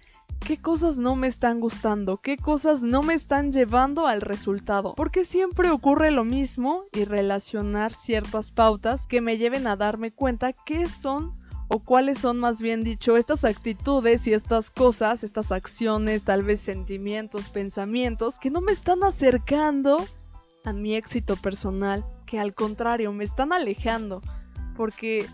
qué 0.45 0.59
cosas 0.59 0.99
no 0.99 1.17
me 1.17 1.27
están 1.27 1.59
gustando, 1.59 2.19
qué 2.19 2.37
cosas 2.37 2.83
no 2.83 3.03
me 3.03 3.15
están 3.15 3.51
llevando 3.51 4.07
al 4.07 4.21
resultado. 4.21 4.95
Porque 4.95 5.25
siempre 5.25 5.71
ocurre 5.71 6.11
lo 6.11 6.23
mismo 6.25 6.85
y 6.93 7.05
relacionar 7.05 7.95
ciertas 7.95 8.51
pautas 8.51 9.07
que 9.07 9.23
me 9.23 9.39
lleven 9.39 9.67
a 9.67 9.77
darme 9.77 10.13
cuenta 10.13 10.53
qué 10.53 10.87
son 10.87 11.35
o 11.69 11.81
cuáles 11.81 12.19
son 12.19 12.39
más 12.39 12.61
bien 12.61 12.85
dicho 12.85 13.17
estas 13.17 13.45
actitudes 13.45 14.27
y 14.27 14.35
estas 14.35 14.71
cosas, 14.71 15.25
estas 15.25 15.51
acciones, 15.51 16.25
tal 16.25 16.43
vez 16.43 16.61
sentimientos, 16.61 17.49
pensamientos 17.49 18.39
que 18.39 18.51
no 18.51 18.61
me 18.61 18.73
están 18.73 19.03
acercando 19.03 20.05
a 20.65 20.73
mi 20.75 20.95
éxito 20.95 21.37
personal, 21.37 22.05
que 22.27 22.39
al 22.39 22.55
contrario 22.55 23.13
me 23.13 23.25
están 23.25 23.53
alejando. 23.53 24.21
Porque 24.77 25.27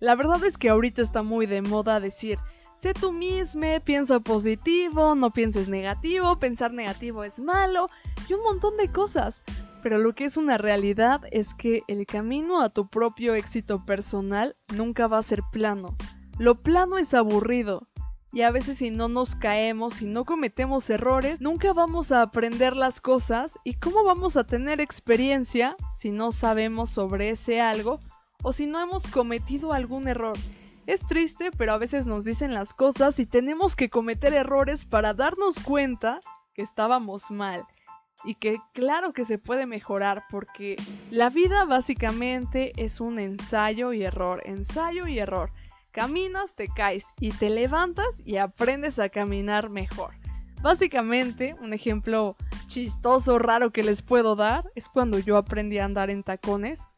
la 0.00 0.14
verdad 0.14 0.44
es 0.44 0.58
que 0.58 0.68
ahorita 0.68 1.00
está 1.00 1.22
muy 1.22 1.46
de 1.46 1.62
moda 1.62 1.98
decir, 1.98 2.38
Sé 2.78 2.94
tú 2.94 3.10
mismo, 3.10 3.66
piensa 3.82 4.20
positivo, 4.20 5.16
no 5.16 5.32
pienses 5.32 5.68
negativo, 5.68 6.38
pensar 6.38 6.72
negativo 6.72 7.24
es 7.24 7.40
malo 7.40 7.90
y 8.28 8.34
un 8.34 8.42
montón 8.44 8.76
de 8.76 8.92
cosas. 8.92 9.42
Pero 9.82 9.98
lo 9.98 10.14
que 10.14 10.26
es 10.26 10.36
una 10.36 10.58
realidad 10.58 11.22
es 11.32 11.54
que 11.54 11.82
el 11.88 12.06
camino 12.06 12.60
a 12.60 12.70
tu 12.70 12.88
propio 12.88 13.34
éxito 13.34 13.84
personal 13.84 14.54
nunca 14.76 15.08
va 15.08 15.18
a 15.18 15.24
ser 15.24 15.42
plano. 15.50 15.96
Lo 16.38 16.62
plano 16.62 16.98
es 16.98 17.14
aburrido. 17.14 17.88
Y 18.32 18.42
a 18.42 18.52
veces 18.52 18.78
si 18.78 18.90
no 18.90 19.08
nos 19.08 19.34
caemos, 19.34 19.94
si 19.94 20.06
no 20.06 20.24
cometemos 20.24 20.88
errores, 20.88 21.40
nunca 21.40 21.72
vamos 21.72 22.12
a 22.12 22.22
aprender 22.22 22.76
las 22.76 23.00
cosas. 23.00 23.58
¿Y 23.64 23.74
cómo 23.74 24.04
vamos 24.04 24.36
a 24.36 24.44
tener 24.44 24.80
experiencia 24.80 25.74
si 25.90 26.12
no 26.12 26.30
sabemos 26.30 26.90
sobre 26.90 27.30
ese 27.30 27.60
algo 27.60 27.98
o 28.44 28.52
si 28.52 28.66
no 28.66 28.78
hemos 28.80 29.04
cometido 29.08 29.72
algún 29.72 30.06
error? 30.06 30.38
Es 30.88 31.06
triste, 31.06 31.50
pero 31.54 31.74
a 31.74 31.76
veces 31.76 32.06
nos 32.06 32.24
dicen 32.24 32.54
las 32.54 32.72
cosas 32.72 33.20
y 33.20 33.26
tenemos 33.26 33.76
que 33.76 33.90
cometer 33.90 34.32
errores 34.32 34.86
para 34.86 35.12
darnos 35.12 35.58
cuenta 35.58 36.18
que 36.54 36.62
estábamos 36.62 37.30
mal. 37.30 37.66
Y 38.24 38.36
que 38.36 38.56
claro 38.72 39.12
que 39.12 39.26
se 39.26 39.36
puede 39.36 39.66
mejorar 39.66 40.24
porque 40.30 40.76
la 41.10 41.28
vida 41.28 41.66
básicamente 41.66 42.72
es 42.82 43.02
un 43.02 43.18
ensayo 43.18 43.92
y 43.92 44.02
error, 44.02 44.40
ensayo 44.46 45.06
y 45.06 45.18
error. 45.18 45.52
Caminas, 45.92 46.54
te 46.54 46.68
caes 46.68 47.04
y 47.20 47.32
te 47.32 47.50
levantas 47.50 48.06
y 48.24 48.38
aprendes 48.38 48.98
a 48.98 49.10
caminar 49.10 49.68
mejor. 49.68 50.14
Básicamente, 50.62 51.54
un 51.60 51.74
ejemplo 51.74 52.34
chistoso, 52.66 53.38
raro 53.38 53.68
que 53.68 53.82
les 53.82 54.00
puedo 54.00 54.36
dar 54.36 54.64
es 54.74 54.88
cuando 54.88 55.18
yo 55.18 55.36
aprendí 55.36 55.80
a 55.80 55.84
andar 55.84 56.08
en 56.08 56.22
tacones. 56.22 56.88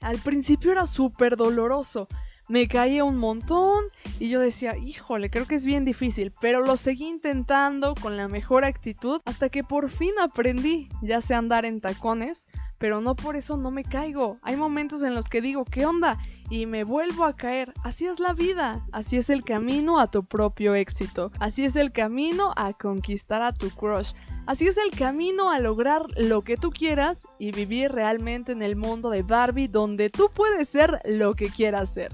Al 0.00 0.16
principio 0.16 0.72
era 0.72 0.86
súper 0.86 1.36
doloroso, 1.36 2.08
me 2.48 2.66
caía 2.66 3.04
un 3.04 3.18
montón 3.18 3.84
y 4.18 4.30
yo 4.30 4.40
decía, 4.40 4.76
híjole, 4.76 5.30
creo 5.30 5.46
que 5.46 5.54
es 5.54 5.64
bien 5.64 5.84
difícil, 5.84 6.32
pero 6.40 6.62
lo 6.62 6.76
seguí 6.76 7.06
intentando 7.06 7.94
con 7.94 8.16
la 8.16 8.28
mejor 8.28 8.64
actitud 8.64 9.20
hasta 9.26 9.48
que 9.50 9.64
por 9.64 9.90
fin 9.90 10.12
aprendí, 10.20 10.88
ya 11.02 11.20
sé 11.20 11.34
andar 11.34 11.64
en 11.64 11.80
tacones, 11.80 12.48
pero 12.78 13.00
no 13.00 13.16
por 13.16 13.36
eso 13.36 13.56
no 13.56 13.70
me 13.70 13.84
caigo. 13.84 14.38
Hay 14.42 14.56
momentos 14.56 15.02
en 15.02 15.14
los 15.14 15.28
que 15.28 15.40
digo, 15.40 15.64
¿qué 15.64 15.84
onda? 15.84 16.18
Y 16.48 16.64
me 16.64 16.84
vuelvo 16.84 17.24
a 17.24 17.36
caer. 17.36 17.74
Así 17.84 18.06
es 18.06 18.20
la 18.20 18.32
vida, 18.32 18.82
así 18.92 19.18
es 19.18 19.28
el 19.28 19.44
camino 19.44 20.00
a 20.00 20.10
tu 20.10 20.24
propio 20.24 20.74
éxito, 20.74 21.30
así 21.40 21.64
es 21.64 21.76
el 21.76 21.92
camino 21.92 22.52
a 22.56 22.72
conquistar 22.72 23.42
a 23.42 23.52
tu 23.52 23.68
crush. 23.70 24.12
Así 24.46 24.66
es 24.66 24.78
el 24.78 24.90
camino 24.92 25.50
a 25.50 25.58
lograr 25.58 26.06
lo 26.16 26.40
que 26.40 26.56
tú 26.56 26.70
quieras 26.70 27.28
y 27.38 27.52
vivir 27.52 27.92
realmente 27.92 28.52
en 28.52 28.62
el 28.62 28.76
mundo 28.76 29.10
de 29.10 29.22
Barbie 29.22 29.68
donde 29.68 30.08
tú 30.08 30.30
puedes 30.34 30.70
ser 30.70 31.02
lo 31.04 31.34
que 31.34 31.50
quieras 31.50 31.92
ser. 31.92 32.10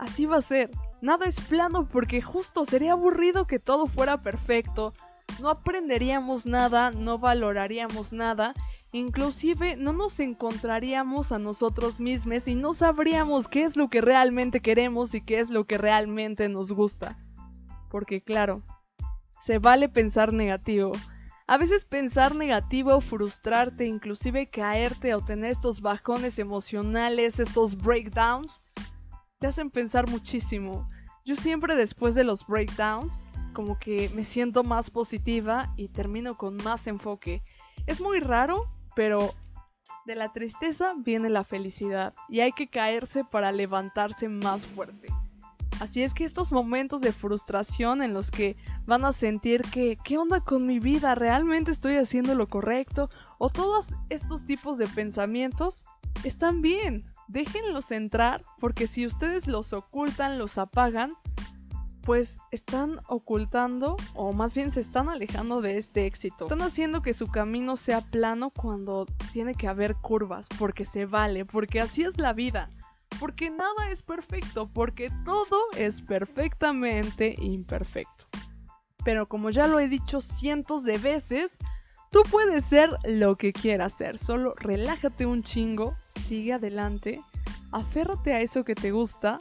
Así 0.00 0.24
va 0.24 0.38
a 0.38 0.40
ser. 0.40 0.70
Nada 1.02 1.26
es 1.26 1.42
plano 1.42 1.86
porque 1.86 2.22
justo 2.22 2.64
sería 2.64 2.92
aburrido 2.92 3.46
que 3.46 3.58
todo 3.58 3.86
fuera 3.86 4.16
perfecto. 4.16 4.94
No 5.40 5.50
aprenderíamos 5.50 6.46
nada, 6.46 6.90
no 6.90 7.18
valoraríamos 7.18 8.14
nada, 8.14 8.54
inclusive 8.92 9.76
no 9.76 9.92
nos 9.92 10.18
encontraríamos 10.18 11.32
a 11.32 11.38
nosotros 11.38 12.00
mismos 12.00 12.48
y 12.48 12.54
no 12.54 12.72
sabríamos 12.72 13.46
qué 13.46 13.64
es 13.64 13.76
lo 13.76 13.90
que 13.90 14.00
realmente 14.00 14.60
queremos 14.60 15.14
y 15.14 15.20
qué 15.20 15.38
es 15.38 15.50
lo 15.50 15.66
que 15.66 15.76
realmente 15.76 16.48
nos 16.48 16.72
gusta. 16.72 17.18
Porque 17.90 18.22
claro, 18.22 18.62
se 19.38 19.58
vale 19.58 19.90
pensar 19.90 20.32
negativo. 20.32 20.92
A 21.46 21.58
veces 21.58 21.84
pensar 21.84 22.34
negativo, 22.34 23.02
frustrarte, 23.02 23.84
inclusive 23.84 24.48
caerte 24.48 25.14
o 25.14 25.20
tener 25.20 25.50
estos 25.50 25.82
bajones 25.82 26.38
emocionales, 26.38 27.38
estos 27.38 27.76
breakdowns, 27.76 28.62
te 29.40 29.46
hacen 29.46 29.70
pensar 29.70 30.08
muchísimo. 30.08 30.88
Yo 31.24 31.34
siempre 31.34 31.74
después 31.74 32.14
de 32.14 32.24
los 32.24 32.46
breakdowns, 32.46 33.24
como 33.54 33.78
que 33.78 34.10
me 34.10 34.22
siento 34.22 34.62
más 34.62 34.90
positiva 34.90 35.72
y 35.76 35.88
termino 35.88 36.36
con 36.36 36.56
más 36.56 36.86
enfoque. 36.86 37.42
Es 37.86 38.02
muy 38.02 38.20
raro, 38.20 38.70
pero 38.94 39.34
de 40.04 40.14
la 40.14 40.32
tristeza 40.34 40.94
viene 40.98 41.30
la 41.30 41.42
felicidad 41.42 42.14
y 42.28 42.40
hay 42.40 42.52
que 42.52 42.68
caerse 42.68 43.24
para 43.24 43.50
levantarse 43.50 44.28
más 44.28 44.66
fuerte. 44.66 45.08
Así 45.80 46.02
es 46.02 46.12
que 46.12 46.26
estos 46.26 46.52
momentos 46.52 47.00
de 47.00 47.12
frustración 47.12 48.02
en 48.02 48.12
los 48.12 48.30
que 48.30 48.56
van 48.84 49.06
a 49.06 49.12
sentir 49.12 49.62
que, 49.62 49.96
¿qué 50.04 50.18
onda 50.18 50.42
con 50.42 50.66
mi 50.66 50.78
vida? 50.80 51.14
¿Realmente 51.14 51.70
estoy 51.70 51.96
haciendo 51.96 52.34
lo 52.34 52.46
correcto? 52.46 53.08
O 53.38 53.48
todos 53.48 53.94
estos 54.10 54.44
tipos 54.44 54.76
de 54.76 54.86
pensamientos 54.86 55.82
están 56.24 56.60
bien 56.60 57.09
déjenlos 57.30 57.92
entrar 57.92 58.44
porque 58.58 58.86
si 58.86 59.06
ustedes 59.06 59.46
los 59.46 59.72
ocultan, 59.72 60.38
los 60.38 60.58
apagan, 60.58 61.14
pues 62.02 62.40
están 62.50 63.00
ocultando 63.08 63.96
o 64.14 64.32
más 64.32 64.54
bien 64.54 64.72
se 64.72 64.80
están 64.80 65.08
alejando 65.08 65.60
de 65.60 65.78
este 65.78 66.06
éxito. 66.06 66.44
Están 66.44 66.62
haciendo 66.62 67.02
que 67.02 67.14
su 67.14 67.28
camino 67.28 67.76
sea 67.76 68.00
plano 68.00 68.50
cuando 68.50 69.06
tiene 69.32 69.54
que 69.54 69.68
haber 69.68 69.94
curvas, 69.96 70.48
porque 70.58 70.84
se 70.84 71.06
vale, 71.06 71.44
porque 71.44 71.80
así 71.80 72.02
es 72.02 72.18
la 72.18 72.32
vida. 72.32 72.70
Porque 73.18 73.50
nada 73.50 73.90
es 73.90 74.02
perfecto, 74.02 74.68
porque 74.72 75.10
todo 75.24 75.58
es 75.76 76.00
perfectamente 76.02 77.36
imperfecto. 77.38 78.26
Pero 79.04 79.28
como 79.28 79.50
ya 79.50 79.66
lo 79.66 79.78
he 79.78 79.88
dicho 79.88 80.20
cientos 80.20 80.84
de 80.84 80.98
veces, 80.98 81.58
tú 82.10 82.22
puedes 82.30 82.64
ser 82.64 82.90
lo 83.04 83.36
que 83.36 83.52
quieras 83.52 83.92
ser. 83.92 84.18
Solo 84.18 84.54
relájate 84.56 85.26
un 85.26 85.42
chingo, 85.42 85.96
sigue 86.06 86.52
adelante, 86.52 87.22
aférrate 87.72 88.32
a 88.32 88.40
eso 88.40 88.64
que 88.64 88.74
te 88.74 88.90
gusta 88.90 89.40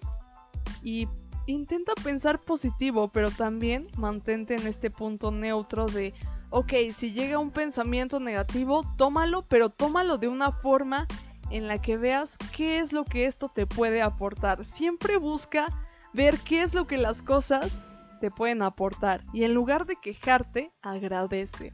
y 0.84 1.08
intenta 1.48 1.94
pensar 2.04 2.42
positivo, 2.42 3.10
pero 3.10 3.32
también 3.32 3.88
mantente 3.98 4.56
en 4.56 4.68
este 4.68 4.92
punto 4.92 5.32
neutro 5.32 5.88
de, 5.88 6.14
ok, 6.52 6.74
si 6.94 7.12
llega 7.12 7.40
un 7.40 7.52
pensamiento 7.52 8.20
negativo, 8.20 8.84
tómalo, 8.98 9.46
pero 9.48 9.70
tómalo 9.70 10.18
de 10.18 10.28
una 10.28 10.52
forma 10.52 11.08
en 11.50 11.68
la 11.68 11.80
que 11.80 11.98
veas 11.98 12.38
qué 12.56 12.80
es 12.80 12.94
lo 12.94 13.04
que 13.04 13.26
esto 13.26 13.50
te 13.50 13.66
puede 13.66 14.02
aportar. 14.02 14.66
Siempre 14.66 15.18
busca 15.18 15.68
ver 16.14 16.38
qué 16.40 16.62
es 16.62 16.76
lo 16.76 16.86
que 16.86 16.98
las 16.98 17.24
cosas 17.24 17.84
te 18.22 18.30
pueden 18.30 18.62
aportar 18.62 19.24
y 19.34 19.44
en 19.44 19.54
lugar 19.54 19.86
de 19.86 19.96
quejarte, 19.96 20.72
agradece. 20.82 21.74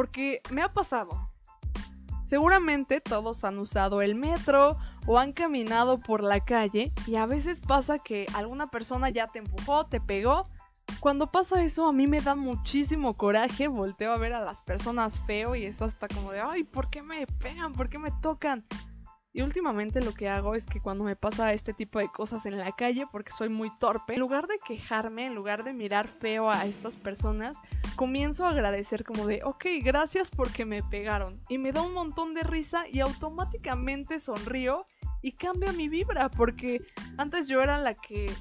Porque 0.00 0.40
me 0.50 0.62
ha 0.62 0.72
pasado. 0.72 1.30
Seguramente 2.22 3.02
todos 3.02 3.44
han 3.44 3.58
usado 3.58 4.00
el 4.00 4.14
metro 4.14 4.78
o 5.06 5.18
han 5.18 5.34
caminado 5.34 6.00
por 6.00 6.22
la 6.22 6.40
calle 6.40 6.94
y 7.06 7.16
a 7.16 7.26
veces 7.26 7.60
pasa 7.60 7.98
que 7.98 8.24
alguna 8.32 8.70
persona 8.70 9.10
ya 9.10 9.26
te 9.26 9.40
empujó, 9.40 9.84
te 9.84 10.00
pegó. 10.00 10.48
Cuando 11.00 11.30
pasa 11.30 11.62
eso 11.62 11.86
a 11.86 11.92
mí 11.92 12.06
me 12.06 12.22
da 12.22 12.34
muchísimo 12.34 13.14
coraje, 13.18 13.68
volteo 13.68 14.14
a 14.14 14.16
ver 14.16 14.32
a 14.32 14.40
las 14.40 14.62
personas 14.62 15.20
feo 15.26 15.54
y 15.54 15.66
es 15.66 15.82
hasta 15.82 16.08
como 16.08 16.32
de, 16.32 16.40
ay, 16.40 16.64
¿por 16.64 16.88
qué 16.88 17.02
me 17.02 17.26
pegan? 17.26 17.74
¿Por 17.74 17.90
qué 17.90 17.98
me 17.98 18.10
tocan? 18.22 18.64
Y 19.32 19.42
últimamente 19.42 20.00
lo 20.00 20.12
que 20.12 20.28
hago 20.28 20.56
es 20.56 20.66
que 20.66 20.80
cuando 20.80 21.04
me 21.04 21.14
pasa 21.14 21.52
este 21.52 21.72
tipo 21.72 22.00
de 22.00 22.08
cosas 22.08 22.46
en 22.46 22.58
la 22.58 22.72
calle, 22.72 23.06
porque 23.12 23.30
soy 23.30 23.48
muy 23.48 23.70
torpe, 23.78 24.14
en 24.14 24.20
lugar 24.20 24.48
de 24.48 24.58
quejarme, 24.58 25.26
en 25.26 25.36
lugar 25.36 25.62
de 25.62 25.72
mirar 25.72 26.08
feo 26.08 26.50
a 26.50 26.64
estas 26.66 26.96
personas, 26.96 27.56
comienzo 27.94 28.44
a 28.44 28.50
agradecer 28.50 29.04
como 29.04 29.26
de, 29.26 29.42
ok, 29.44 29.66
gracias 29.84 30.30
porque 30.30 30.64
me 30.64 30.82
pegaron. 30.82 31.40
Y 31.48 31.58
me 31.58 31.70
da 31.70 31.82
un 31.82 31.94
montón 31.94 32.34
de 32.34 32.42
risa 32.42 32.88
y 32.88 32.98
automáticamente 33.00 34.18
sonrío 34.18 34.86
y 35.22 35.32
cambia 35.32 35.72
mi 35.72 35.88
vibra, 35.88 36.28
porque 36.28 36.80
antes 37.16 37.46
yo 37.46 37.62
era 37.62 37.78
la 37.78 37.94
que 37.94 38.32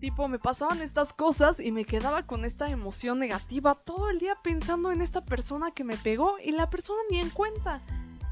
tipo 0.00 0.26
me 0.26 0.40
pasaban 0.40 0.82
estas 0.82 1.12
cosas 1.12 1.60
y 1.60 1.70
me 1.70 1.84
quedaba 1.84 2.26
con 2.26 2.44
esta 2.44 2.68
emoción 2.68 3.20
negativa 3.20 3.76
todo 3.76 4.10
el 4.10 4.18
día 4.18 4.36
pensando 4.42 4.90
en 4.90 5.00
esta 5.00 5.24
persona 5.24 5.70
que 5.70 5.84
me 5.84 5.96
pegó 5.96 6.34
y 6.42 6.50
la 6.50 6.68
persona 6.68 6.98
ni 7.10 7.18
en 7.20 7.30
cuenta. 7.30 7.80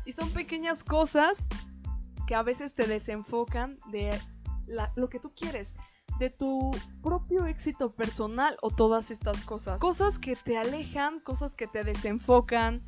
Y 0.04 0.10
son 0.10 0.30
pequeñas 0.30 0.82
cosas 0.82 1.46
que 2.30 2.36
a 2.36 2.44
veces 2.44 2.74
te 2.76 2.86
desenfocan 2.86 3.80
de 3.90 4.16
lo 4.94 5.08
que 5.08 5.18
tú 5.18 5.30
quieres, 5.34 5.74
de 6.20 6.30
tu 6.30 6.70
propio 7.02 7.46
éxito 7.46 7.90
personal 7.90 8.56
o 8.62 8.70
todas 8.70 9.10
estas 9.10 9.42
cosas. 9.42 9.80
Cosas 9.80 10.20
que 10.20 10.36
te 10.36 10.56
alejan, 10.56 11.18
cosas 11.18 11.56
que 11.56 11.66
te 11.66 11.82
desenfocan 11.82 12.86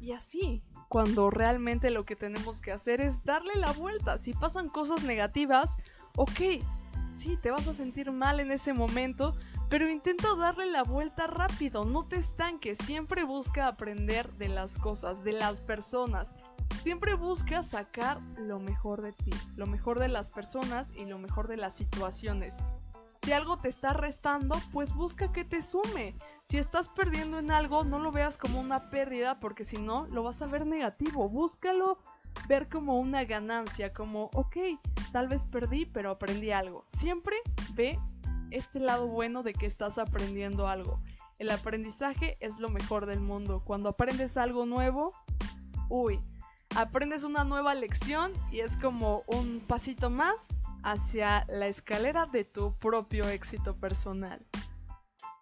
y 0.00 0.12
así. 0.12 0.62
Cuando 0.88 1.28
realmente 1.28 1.90
lo 1.90 2.04
que 2.04 2.16
tenemos 2.16 2.62
que 2.62 2.72
hacer 2.72 3.02
es 3.02 3.22
darle 3.22 3.54
la 3.56 3.72
vuelta. 3.72 4.16
Si 4.16 4.32
pasan 4.32 4.70
cosas 4.70 5.04
negativas, 5.04 5.76
ok, 6.16 6.40
sí, 7.12 7.36
te 7.36 7.50
vas 7.50 7.68
a 7.68 7.74
sentir 7.74 8.10
mal 8.12 8.40
en 8.40 8.50
ese 8.50 8.72
momento, 8.72 9.36
pero 9.68 9.90
intenta 9.90 10.34
darle 10.36 10.70
la 10.70 10.84
vuelta 10.84 11.26
rápido, 11.26 11.84
no 11.84 12.08
te 12.08 12.16
estanques, 12.16 12.78
siempre 12.78 13.24
busca 13.24 13.68
aprender 13.68 14.32
de 14.32 14.48
las 14.48 14.78
cosas, 14.78 15.22
de 15.22 15.32
las 15.32 15.60
personas. 15.60 16.34
Siempre 16.82 17.14
busca 17.14 17.62
sacar 17.62 18.18
lo 18.38 18.58
mejor 18.58 19.02
de 19.02 19.12
ti, 19.12 19.30
lo 19.56 19.66
mejor 19.66 19.98
de 19.98 20.08
las 20.08 20.30
personas 20.30 20.90
y 20.96 21.04
lo 21.04 21.18
mejor 21.18 21.48
de 21.48 21.56
las 21.56 21.74
situaciones. 21.74 22.56
Si 23.16 23.32
algo 23.32 23.58
te 23.58 23.68
está 23.68 23.92
restando, 23.92 24.56
pues 24.72 24.94
busca 24.94 25.30
que 25.30 25.44
te 25.44 25.60
sume. 25.60 26.14
Si 26.44 26.56
estás 26.56 26.88
perdiendo 26.88 27.38
en 27.38 27.50
algo, 27.50 27.84
no 27.84 27.98
lo 27.98 28.12
veas 28.12 28.38
como 28.38 28.58
una 28.58 28.88
pérdida 28.88 29.40
porque 29.40 29.64
si 29.64 29.76
no, 29.76 30.06
lo 30.06 30.22
vas 30.22 30.40
a 30.40 30.46
ver 30.46 30.66
negativo. 30.66 31.28
Búscalo 31.28 31.98
ver 32.48 32.68
como 32.68 32.98
una 32.98 33.24
ganancia, 33.24 33.92
como, 33.92 34.30
ok, 34.34 34.56
tal 35.12 35.28
vez 35.28 35.44
perdí, 35.44 35.84
pero 35.84 36.10
aprendí 36.10 36.50
algo. 36.50 36.86
Siempre 36.92 37.36
ve 37.74 37.98
este 38.50 38.80
lado 38.80 39.06
bueno 39.06 39.42
de 39.42 39.52
que 39.52 39.66
estás 39.66 39.98
aprendiendo 39.98 40.66
algo. 40.66 41.02
El 41.38 41.50
aprendizaje 41.50 42.38
es 42.40 42.58
lo 42.58 42.70
mejor 42.70 43.06
del 43.06 43.20
mundo. 43.20 43.62
Cuando 43.64 43.90
aprendes 43.90 44.36
algo 44.36 44.66
nuevo, 44.66 45.12
uy, 45.88 46.20
aprendes 46.76 47.24
una 47.24 47.44
nueva 47.44 47.74
lección 47.74 48.32
y 48.50 48.60
es 48.60 48.76
como 48.76 49.24
un 49.26 49.60
pasito 49.66 50.10
más 50.10 50.56
hacia 50.82 51.44
la 51.48 51.66
escalera 51.66 52.26
de 52.26 52.44
tu 52.44 52.74
propio 52.78 53.28
éxito 53.28 53.76
personal. 53.76 54.46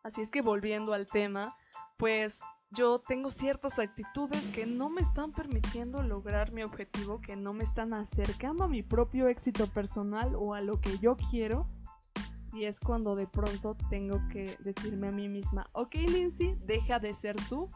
Así 0.03 0.23
es 0.23 0.31
que 0.31 0.41
volviendo 0.41 0.95
al 0.95 1.07
tema, 1.07 1.55
pues 1.97 2.41
yo 2.71 3.01
tengo 3.01 3.31
ciertas 3.31 3.79
actitudes 3.79 4.47
que 4.49 4.67
no 4.67 4.88
me 4.88 5.01
están 5.01 5.33
permitiendo 5.33 6.03
lograr 6.03 6.53
mi 6.53 6.62
objetivo, 6.62 7.21
que 7.21 7.37
no 7.37 7.53
me 7.53 7.64
están 7.64 7.95
acercando 7.95 8.64
a 8.64 8.69
mi 8.69 8.83
propio 8.83 9.29
éxito 9.29 9.67
personal 9.67 10.35
o 10.35 10.55
a 10.55 10.61
lo 10.61 10.81
que 10.81 10.99
yo 10.99 11.17
quiero. 11.31 11.69
Y 12.53 12.64
es 12.64 12.81
cuando 12.81 13.14
de 13.14 13.27
pronto 13.27 13.77
tengo 13.91 14.21
que 14.29 14.57
decirme 14.61 15.09
a 15.09 15.12
mí 15.12 15.29
misma, 15.29 15.69
ok 15.73 15.95
Lindsay, 15.95 16.57
deja 16.64 16.99
de 16.99 17.14
ser 17.14 17.37
tú 17.49 17.71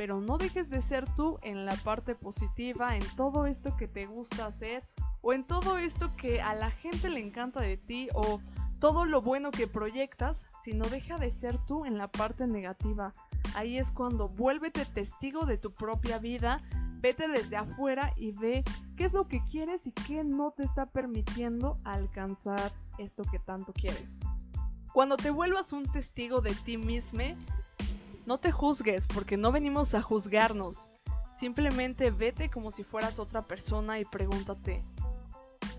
pero 0.00 0.18
no 0.18 0.38
dejes 0.38 0.70
de 0.70 0.80
ser 0.80 1.04
tú 1.14 1.38
en 1.42 1.66
la 1.66 1.76
parte 1.76 2.14
positiva, 2.14 2.96
en 2.96 3.04
todo 3.16 3.44
esto 3.44 3.76
que 3.76 3.86
te 3.86 4.06
gusta 4.06 4.46
hacer 4.46 4.82
o 5.20 5.34
en 5.34 5.44
todo 5.44 5.76
esto 5.76 6.10
que 6.16 6.40
a 6.40 6.54
la 6.54 6.70
gente 6.70 7.10
le 7.10 7.20
encanta 7.20 7.60
de 7.60 7.76
ti 7.76 8.08
o 8.14 8.40
todo 8.78 9.04
lo 9.04 9.20
bueno 9.20 9.50
que 9.50 9.66
proyectas, 9.66 10.46
sino 10.62 10.86
deja 10.86 11.18
de 11.18 11.30
ser 11.32 11.58
tú 11.66 11.84
en 11.84 11.98
la 11.98 12.10
parte 12.10 12.46
negativa. 12.46 13.12
Ahí 13.54 13.76
es 13.76 13.90
cuando 13.92 14.30
vuélvete 14.30 14.86
testigo 14.86 15.44
de 15.44 15.58
tu 15.58 15.70
propia 15.70 16.18
vida, 16.18 16.62
vete 17.02 17.28
desde 17.28 17.58
afuera 17.58 18.14
y 18.16 18.32
ve 18.32 18.64
qué 18.96 19.04
es 19.04 19.12
lo 19.12 19.28
que 19.28 19.44
quieres 19.50 19.86
y 19.86 19.92
qué 19.92 20.24
no 20.24 20.52
te 20.52 20.62
está 20.62 20.86
permitiendo 20.86 21.76
alcanzar 21.84 22.72
esto 22.96 23.22
que 23.30 23.38
tanto 23.38 23.74
quieres. 23.74 24.16
Cuando 24.94 25.18
te 25.18 25.30
vuelvas 25.30 25.74
un 25.74 25.84
testigo 25.84 26.40
de 26.40 26.54
ti 26.54 26.78
mismo, 26.78 27.20
no 28.26 28.38
te 28.38 28.52
juzgues 28.52 29.06
porque 29.06 29.36
no 29.36 29.52
venimos 29.52 29.94
a 29.94 30.02
juzgarnos. 30.02 30.88
Simplemente 31.32 32.10
vete 32.10 32.50
como 32.50 32.70
si 32.70 32.84
fueras 32.84 33.18
otra 33.18 33.46
persona 33.46 33.98
y 33.98 34.04
pregúntate, 34.04 34.82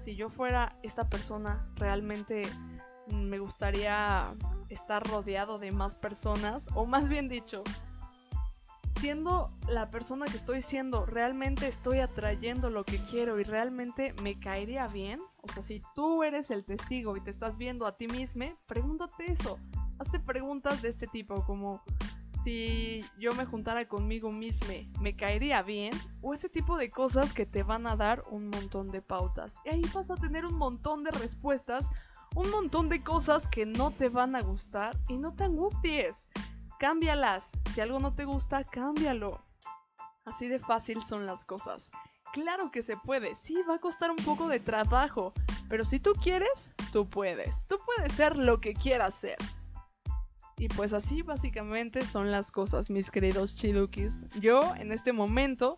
si 0.01 0.15
yo 0.15 0.29
fuera 0.29 0.75
esta 0.81 1.07
persona, 1.07 1.63
realmente 1.75 2.41
me 3.07 3.37
gustaría 3.37 4.33
estar 4.69 5.07
rodeado 5.07 5.59
de 5.59 5.71
más 5.71 5.95
personas, 5.95 6.67
o 6.73 6.85
más 6.85 7.07
bien 7.07 7.29
dicho, 7.29 7.63
siendo 8.99 9.47
la 9.67 9.91
persona 9.91 10.25
que 10.25 10.37
estoy 10.37 10.61
siendo, 10.61 11.05
realmente 11.05 11.67
estoy 11.67 11.99
atrayendo 11.99 12.69
lo 12.69 12.83
que 12.83 12.97
quiero 13.05 13.39
y 13.39 13.43
realmente 13.43 14.13
me 14.23 14.39
caería 14.39 14.87
bien. 14.87 15.19
O 15.41 15.51
sea, 15.51 15.63
si 15.63 15.81
tú 15.95 16.23
eres 16.23 16.51
el 16.51 16.63
testigo 16.63 17.17
y 17.17 17.21
te 17.21 17.29
estás 17.29 17.57
viendo 17.57 17.85
a 17.85 17.93
ti 17.93 18.07
mismo, 18.07 18.45
pregúntate 18.67 19.31
eso. 19.31 19.59
Hazte 19.99 20.19
preguntas 20.19 20.81
de 20.81 20.89
este 20.89 21.07
tipo 21.07 21.43
como, 21.45 21.83
si 22.43 23.05
yo 23.17 23.33
me 23.33 23.45
juntara 23.45 23.87
conmigo 23.87 24.31
misma, 24.31 24.73
me 24.99 25.13
caería 25.13 25.61
bien, 25.61 25.93
o 26.21 26.33
ese 26.33 26.49
tipo 26.49 26.77
de 26.77 26.89
cosas 26.89 27.33
que 27.33 27.45
te 27.45 27.63
van 27.63 27.87
a 27.87 27.95
dar 27.95 28.23
un 28.29 28.49
montón 28.49 28.91
de 28.91 29.01
pautas. 29.01 29.57
Y 29.65 29.69
ahí 29.69 29.81
vas 29.93 30.09
a 30.09 30.15
tener 30.15 30.45
un 30.45 30.57
montón 30.57 31.03
de 31.03 31.11
respuestas, 31.11 31.89
un 32.35 32.49
montón 32.49 32.89
de 32.89 33.03
cosas 33.03 33.47
que 33.47 33.65
no 33.65 33.91
te 33.91 34.09
van 34.09 34.35
a 34.35 34.41
gustar 34.41 34.97
y 35.07 35.17
no 35.17 35.33
te 35.35 35.43
angusties. 35.43 36.27
Cámbialas. 36.79 37.51
Si 37.73 37.81
algo 37.81 37.99
no 37.99 38.15
te 38.15 38.25
gusta, 38.25 38.63
cámbialo. 38.63 39.39
Así 40.25 40.47
de 40.47 40.59
fácil 40.59 41.03
son 41.03 41.25
las 41.25 41.45
cosas. 41.45 41.91
Claro 42.33 42.71
que 42.71 42.81
se 42.81 42.95
puede, 42.95 43.35
sí, 43.35 43.57
va 43.69 43.75
a 43.75 43.79
costar 43.79 44.09
un 44.09 44.17
poco 44.17 44.47
de 44.47 44.61
trabajo, 44.61 45.33
pero 45.67 45.83
si 45.83 45.99
tú 45.99 46.13
quieres, 46.13 46.71
tú 46.93 47.09
puedes. 47.09 47.65
Tú 47.67 47.77
puedes 47.85 48.13
ser 48.13 48.37
lo 48.37 48.61
que 48.61 48.73
quieras 48.73 49.15
ser. 49.15 49.37
Y 50.61 50.67
pues 50.67 50.93
así 50.93 51.23
básicamente 51.23 52.05
son 52.05 52.29
las 52.29 52.51
cosas, 52.51 52.91
mis 52.91 53.09
queridos 53.09 53.55
chidukis. 53.55 54.27
Yo 54.39 54.75
en 54.75 54.91
este 54.91 55.11
momento, 55.11 55.75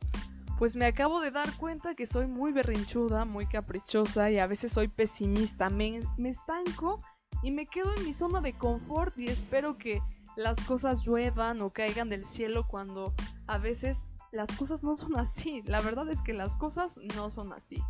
pues 0.59 0.75
me 0.75 0.85
acabo 0.85 1.21
de 1.21 1.31
dar 1.31 1.55
cuenta 1.55 1.95
que 1.95 2.05
soy 2.05 2.27
muy 2.27 2.51
berrinchuda, 2.51 3.23
muy 3.23 3.45
caprichosa 3.45 4.29
y 4.29 4.39
a 4.39 4.45
veces 4.45 4.73
soy 4.73 4.89
pesimista. 4.89 5.69
Me, 5.69 6.01
me 6.17 6.31
estanco 6.31 7.01
y 7.41 7.51
me 7.51 7.65
quedo 7.65 7.95
en 7.95 8.03
mi 8.03 8.13
zona 8.13 8.41
de 8.41 8.57
confort 8.57 9.17
y 9.17 9.27
espero 9.27 9.77
que 9.77 10.01
las 10.35 10.59
cosas 10.65 11.05
lluevan 11.05 11.61
o 11.61 11.69
caigan 11.69 12.09
del 12.09 12.25
cielo 12.25 12.67
cuando 12.67 13.13
a 13.47 13.57
veces 13.57 14.03
las 14.33 14.51
cosas 14.57 14.83
no 14.83 14.97
son 14.97 15.17
así. 15.17 15.61
La 15.65 15.79
verdad 15.79 16.09
es 16.09 16.21
que 16.23 16.33
las 16.33 16.57
cosas 16.57 16.95
no 17.15 17.31
son 17.31 17.53
así. 17.53 17.81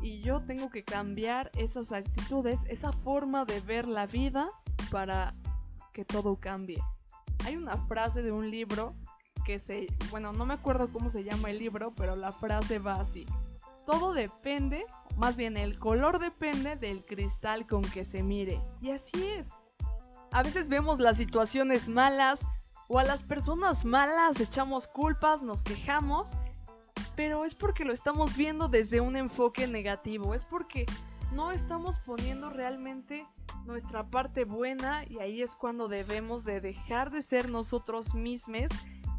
Y 0.00 0.22
yo 0.22 0.40
tengo 0.46 0.70
que 0.70 0.82
cambiar 0.82 1.50
esas 1.58 1.92
actitudes, 1.92 2.60
esa 2.70 2.90
forma 2.90 3.44
de 3.44 3.60
ver 3.60 3.86
la 3.86 4.06
vida 4.06 4.48
para 4.90 5.34
que 5.92 6.04
todo 6.04 6.36
cambie. 6.36 6.82
Hay 7.44 7.56
una 7.56 7.76
frase 7.86 8.22
de 8.22 8.32
un 8.32 8.50
libro 8.50 8.94
que 9.44 9.58
se, 9.58 9.86
bueno, 10.10 10.32
no 10.32 10.46
me 10.46 10.54
acuerdo 10.54 10.92
cómo 10.92 11.10
se 11.10 11.24
llama 11.24 11.50
el 11.50 11.58
libro, 11.58 11.92
pero 11.94 12.16
la 12.16 12.32
frase 12.32 12.78
va 12.78 13.00
así. 13.00 13.26
Todo 13.86 14.12
depende, 14.12 14.84
más 15.16 15.36
bien 15.36 15.56
el 15.56 15.78
color 15.78 16.18
depende 16.18 16.76
del 16.76 17.04
cristal 17.04 17.66
con 17.66 17.82
que 17.82 18.04
se 18.04 18.22
mire. 18.22 18.60
Y 18.80 18.90
así 18.90 19.26
es. 19.26 19.48
A 20.32 20.42
veces 20.42 20.68
vemos 20.68 21.00
las 21.00 21.16
situaciones 21.16 21.88
malas 21.88 22.46
o 22.88 22.98
a 22.98 23.04
las 23.04 23.22
personas 23.22 23.84
malas 23.84 24.40
echamos 24.40 24.86
culpas, 24.86 25.42
nos 25.42 25.62
quejamos, 25.62 26.28
pero 27.16 27.44
es 27.44 27.54
porque 27.54 27.84
lo 27.84 27.92
estamos 27.92 28.36
viendo 28.36 28.68
desde 28.68 29.00
un 29.00 29.16
enfoque 29.16 29.66
negativo, 29.66 30.34
es 30.34 30.44
porque 30.44 30.86
no 31.32 31.52
estamos 31.52 31.98
poniendo 32.00 32.50
realmente 32.50 33.26
nuestra 33.70 34.10
parte 34.10 34.44
buena 34.44 35.04
y 35.08 35.20
ahí 35.20 35.42
es 35.42 35.54
cuando 35.54 35.88
debemos 35.88 36.44
de 36.44 36.60
dejar 36.60 37.10
de 37.10 37.22
ser 37.22 37.48
nosotros 37.48 38.14
mismos 38.14 38.68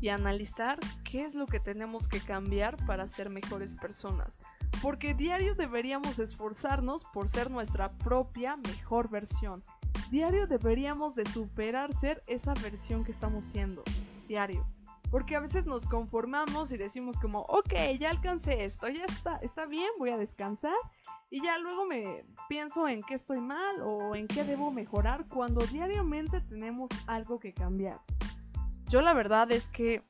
y 0.02 0.10
analizar 0.10 0.78
qué 1.04 1.24
es 1.24 1.36
lo 1.36 1.46
que 1.46 1.60
tenemos 1.60 2.08
que 2.08 2.20
cambiar 2.20 2.76
para 2.86 3.08
ser 3.08 3.30
mejores 3.30 3.76
personas. 3.76 4.40
Porque 4.82 5.14
diario 5.14 5.56
deberíamos 5.56 6.20
esforzarnos 6.20 7.06
por 7.14 7.30
ser 7.30 7.50
nuestra 7.50 7.92
propia 7.98 8.58
mejor 8.58 9.10
versión. 9.10 9.64
Diario 10.10 10.48
deberíamos 10.48 11.16
de 11.16 11.26
superar 11.26 11.98
ser 12.00 12.22
esa 12.28 12.54
versión 12.56 13.06
que 13.06 13.12
estamos 13.12 13.46
siendo. 13.46 13.84
Diario. 14.28 14.66
Porque 15.12 15.36
a 15.36 15.42
veces 15.42 15.66
nos 15.66 15.86
conformamos 15.86 16.72
y 16.72 16.78
decimos 16.78 17.20
como, 17.20 17.42
ok, 17.42 17.74
ya 18.00 18.10
alcancé 18.10 18.64
esto, 18.64 18.88
ya 18.88 19.04
está, 19.04 19.36
está 19.44 19.66
bien, 19.66 19.90
voy 20.00 20.10
a 20.10 20.18
descansar. 20.18 20.74
Y 21.30 21.44
ya 21.44 21.58
luego 21.58 21.86
me 21.86 22.26
pienso 22.48 22.88
en 22.88 23.04
qué 23.04 23.16
estoy 23.16 23.42
mal 23.42 23.82
o 23.82 24.16
en 24.16 24.28
qué 24.28 24.46
debo 24.46 24.72
mejorar 24.72 25.28
cuando 25.28 25.66
diariamente 25.66 26.40
tenemos 26.42 26.90
algo 27.08 27.40
que 27.40 27.54
cambiar. 27.54 28.00
Yo 28.90 29.02
la 29.02 29.14
verdad 29.14 29.52
es 29.52 29.68
que 29.68 30.04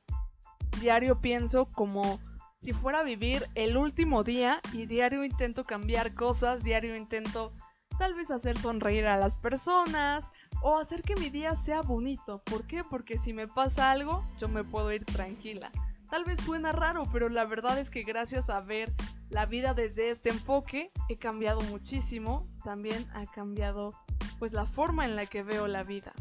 diario 0.80 1.20
pienso 1.20 1.66
como 1.66 2.20
si 2.56 2.72
fuera 2.72 3.00
a 3.00 3.02
vivir 3.02 3.48
el 3.56 3.76
último 3.76 4.22
día 4.22 4.60
y 4.72 4.86
diario 4.86 5.24
intento 5.24 5.64
cambiar 5.64 6.14
cosas, 6.14 6.62
diario 6.62 6.94
intento 6.94 7.52
tal 7.98 8.14
vez 8.14 8.30
hacer 8.30 8.58
sonreír 8.58 9.06
a 9.06 9.16
las 9.16 9.36
personas, 9.36 10.30
o 10.62 10.78
hacer 10.78 11.02
que 11.02 11.16
mi 11.16 11.30
día 11.30 11.56
sea 11.56 11.82
bonito. 11.82 12.42
¿Por 12.44 12.66
qué? 12.66 12.84
Porque 12.84 13.18
si 13.18 13.32
me 13.32 13.48
pasa 13.48 13.90
algo, 13.90 14.24
yo 14.38 14.48
me 14.48 14.64
puedo 14.64 14.92
ir 14.92 15.04
tranquila. 15.04 15.70
Tal 16.10 16.24
vez 16.24 16.40
suena 16.40 16.72
raro, 16.72 17.04
pero 17.12 17.28
la 17.28 17.44
verdad 17.44 17.78
es 17.78 17.90
que 17.90 18.02
gracias 18.02 18.50
a 18.50 18.60
ver 18.60 18.92
la 19.30 19.46
vida 19.46 19.72
desde 19.72 20.10
este 20.10 20.28
enfoque 20.28 20.92
he 21.08 21.16
cambiado 21.16 21.62
muchísimo. 21.62 22.46
También 22.64 23.08
ha 23.14 23.26
cambiado 23.26 23.94
pues 24.38 24.52
la 24.52 24.66
forma 24.66 25.04
en 25.04 25.16
la 25.16 25.26
que 25.26 25.42
veo 25.42 25.66
la 25.66 25.84
vida. 25.84 26.12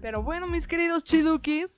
Pero 0.00 0.22
bueno, 0.22 0.46
mis 0.46 0.66
queridos 0.66 1.04
chidukis, 1.04 1.76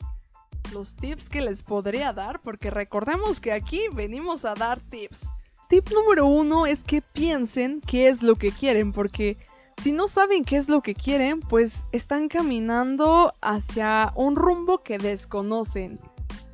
los 0.73 0.97
tips 0.97 1.29
que 1.29 1.41
les 1.41 1.63
podría 1.63 2.13
dar, 2.13 2.41
porque 2.41 2.71
recordemos 2.71 3.41
que 3.41 3.53
aquí 3.53 3.83
venimos 3.93 4.45
a 4.45 4.55
dar 4.55 4.81
tips. 4.81 5.29
Tip 5.75 5.91
número 5.91 6.25
uno 6.27 6.67
es 6.67 6.85
que 6.85 7.03
piensen 7.03 7.81
qué 7.81 8.07
es 8.07 8.23
lo 8.23 8.37
que 8.37 8.53
quieren, 8.53 8.93
porque 8.93 9.39
si 9.83 9.91
no 9.91 10.07
saben 10.07 10.45
qué 10.45 10.57
es 10.57 10.69
lo 10.69 10.83
que 10.83 10.95
quieren, 10.95 11.41
pues 11.41 11.85
están 11.91 12.29
caminando 12.29 13.35
hacia 13.43 14.13
un 14.15 14.37
rumbo 14.37 14.85
que 14.85 14.99
desconocen. 14.99 15.99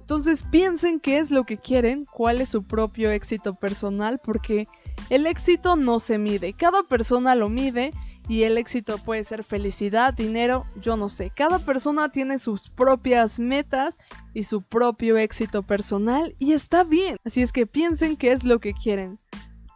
Entonces 0.00 0.42
piensen 0.42 1.00
qué 1.00 1.18
es 1.18 1.30
lo 1.30 1.44
que 1.44 1.58
quieren, 1.58 2.06
cuál 2.10 2.40
es 2.40 2.48
su 2.48 2.62
propio 2.62 3.10
éxito 3.10 3.52
personal, 3.52 4.18
porque 4.24 4.66
el 5.10 5.26
éxito 5.26 5.76
no 5.76 6.00
se 6.00 6.16
mide, 6.16 6.54
cada 6.54 6.82
persona 6.84 7.34
lo 7.34 7.50
mide 7.50 7.92
y 8.30 8.44
el 8.44 8.58
éxito 8.58 8.96
puede 8.98 9.24
ser 9.24 9.42
felicidad, 9.42 10.14
dinero, 10.14 10.64
yo 10.80 10.96
no 10.96 11.08
sé. 11.08 11.32
Cada 11.34 11.58
persona 11.58 12.12
tiene 12.12 12.38
sus 12.38 12.70
propias 12.70 13.40
metas 13.40 13.98
y 14.34 14.44
su 14.44 14.62
propio 14.62 15.18
éxito 15.18 15.64
personal 15.64 16.36
y 16.38 16.52
está 16.52 16.84
bien. 16.84 17.16
Así 17.24 17.42
es 17.42 17.50
que 17.50 17.66
piensen 17.66 18.16
qué 18.16 18.30
es 18.30 18.44
lo 18.44 18.60
que 18.60 18.72
quieren. 18.72 19.18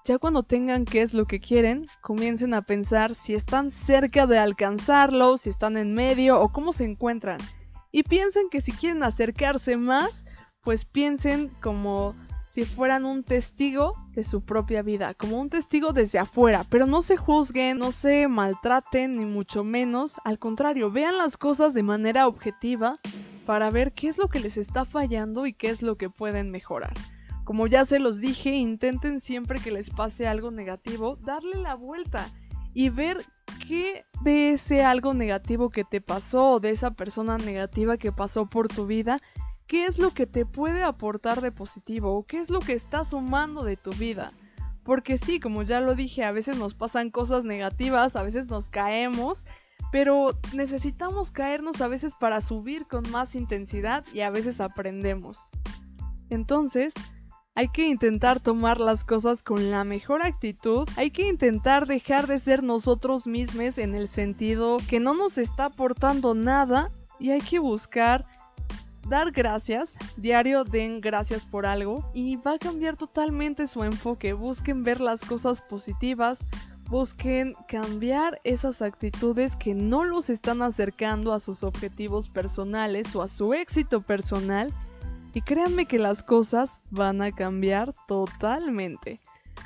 Ya 0.05 0.19
cuando 0.19 0.45
tengan 0.45 0.85
qué 0.85 1.03
es 1.03 1.14
lo 1.14 1.25
que 1.25 1.40
quieren, 1.40 1.87
comiencen 2.01 2.55
a 2.55 2.62
pensar 2.62 3.17
si 3.17 3.35
están 3.35 3.73
cerca 3.73 4.29
de 4.29 4.38
alcanzarlo, 4.38 5.37
si 5.37 5.51
están 5.51 5.77
en 5.77 5.93
medio 5.93 6.40
o 6.40 6.53
cómo 6.53 6.73
se 6.73 6.85
encuentran. 6.85 7.40
Y 7.90 8.05
piensen 8.05 8.51
que 8.51 8.61
si 8.61 8.71
quieren 8.71 9.03
acercarse 9.03 9.77
más, 9.77 10.25
pues 10.61 10.85
piensen 10.85 11.49
como 11.61 12.14
si 12.55 12.64
fueran 12.64 13.05
un 13.05 13.25
testigo 13.25 13.95
de 14.12 14.23
su 14.23 14.43
propia 14.43 14.83
vida, 14.83 15.12
como 15.14 15.40
un 15.40 15.51
testigo 15.51 15.93
desde 15.93 16.21
afuera, 16.21 16.62
pero 16.71 16.87
no 16.87 17.03
se 17.03 17.17
juzguen, 17.17 17.79
no 17.79 17.90
se 17.90 18.29
maltraten, 18.29 19.11
ni 19.11 19.25
mucho 19.25 19.64
menos, 19.64 20.19
al 20.23 20.38
contrario, 20.38 20.88
vean 20.88 21.19
las 21.19 21.37
cosas 21.37 21.75
de 21.75 21.83
manera 21.83 22.29
objetiva 22.29 23.01
para 23.45 23.71
ver 23.71 23.93
qué 23.93 24.07
es 24.07 24.19
lo 24.19 24.29
que 24.29 24.38
les 24.38 24.57
está 24.57 24.85
fallando 24.85 25.47
y 25.47 25.53
qué 25.53 25.69
es 25.69 25.83
lo 25.83 25.97
que 25.97 26.11
pueden 26.11 26.53
mejorar. 26.53 26.95
Como 27.43 27.67
ya 27.67 27.85
se 27.85 27.99
los 27.99 28.21
dije, 28.21 28.51
intenten 28.51 29.21
siempre 29.21 29.59
que 29.59 29.73
les 29.73 29.90
pase 29.90 30.29
algo 30.29 30.53
negativo, 30.53 31.17
darle 31.17 31.57
la 31.57 31.75
vuelta 31.75 32.31
y 32.73 32.88
ver 32.88 33.25
qué 33.67 34.05
de 34.23 34.51
ese 34.51 34.85
algo 34.85 35.12
negativo 35.12 35.71
que 35.71 35.83
te 35.83 36.01
pasó 36.01 36.53
o 36.53 36.61
de 36.61 36.71
esa 36.71 36.93
persona 36.93 37.37
negativa 37.37 37.97
que 37.97 38.12
pasó 38.12 38.47
por 38.47 38.69
tu 38.69 38.87
vida, 38.87 39.21
qué 39.66 39.87
es 39.87 39.98
lo 39.98 40.11
que 40.11 40.27
te 40.27 40.46
puede 40.46 40.83
aportar 40.83 41.40
de 41.40 41.53
positivo 41.53 42.16
o 42.16 42.24
qué 42.24 42.38
es 42.38 42.50
lo 42.50 42.61
que 42.61 42.74
está 42.74 43.05
sumando 43.05 43.64
de 43.64 43.77
tu 43.77 43.90
vida. 43.92 44.33
Porque 44.83 45.16
sí, 45.16 45.40
como 45.40 45.62
ya 45.62 45.81
lo 45.81 45.94
dije, 45.94 46.24
a 46.24 46.33
veces 46.33 46.59
nos 46.59 46.74
pasan 46.74 47.11
cosas 47.11 47.44
negativas, 47.44 48.16
a 48.16 48.22
veces 48.22 48.46
nos 48.46 48.68
caemos, 48.68 49.46
pero 49.90 50.38
necesitamos 50.53 51.31
caernos 51.31 51.81
a 51.81 51.88
veces 51.88 52.14
para 52.14 52.40
subir 52.40 52.87
con 52.87 53.11
más 53.11 53.35
intensidad 53.35 54.05
y 54.12 54.20
a 54.20 54.31
veces 54.31 54.61
aprendemos. 54.61 55.38
Entonces, 56.29 56.92
hay 57.55 57.68
que 57.68 57.87
intentar 57.87 58.40
tomar 58.40 58.81
las 58.81 59.05
cosas 59.05 59.42
con 59.42 59.70
la 59.70 59.85
mejor 59.85 60.22
actitud. 60.22 60.88
Hay 60.96 61.12
que 61.12 61.29
intentar 61.29 61.87
dejar 61.87 62.27
de 62.27 62.40
ser 62.40 62.64
nosotros 62.64 63.27
mismos 63.27 63.79
en 63.79 63.94
el 63.94 64.09
sentido 64.09 64.79
que 64.88 64.98
no 64.98 65.14
nos 65.14 65.38
está 65.38 65.66
aportando 65.66 66.35
nada 66.35 66.90
y 67.20 67.31
hay 67.31 67.40
que 67.40 67.61
buscar 67.61 68.27
dar 69.09 69.31
gracias, 69.31 69.95
diario 70.17 70.64
den 70.64 71.01
gracias 71.01 71.45
por 71.45 71.67
algo 71.67 72.11
y 72.14 72.37
va 72.37 72.55
a 72.55 72.59
cambiar 72.59 72.97
totalmente 72.97 73.67
su 73.67 73.85
enfoque. 73.85 74.33
Busquen 74.33 74.83
ver 74.83 75.01
las 75.01 75.23
cosas 75.23 75.62
positivas, 75.62 76.38
busquen 76.88 77.55
cambiar 77.69 78.40
esas 78.45 78.83
actitudes 78.83 79.57
que 79.57 79.75
no 79.75 80.05
los 80.05 80.31
están 80.31 80.62
acercando 80.62 81.33
a 81.33 81.40
sus 81.40 81.62
objetivos 81.62 82.29
personales 82.29 83.14
o 83.14 83.23
a 83.23 83.29
su 83.29 83.55
éxito 83.55 84.01
personal 84.01 84.73
y 85.33 85.43
créanme 85.43 85.87
que 85.87 85.99
las 85.99 86.23
cosas 86.23 86.81
van 86.90 87.21
a 87.21 87.33
cambiar 87.33 87.95
totalmente. 88.07 89.21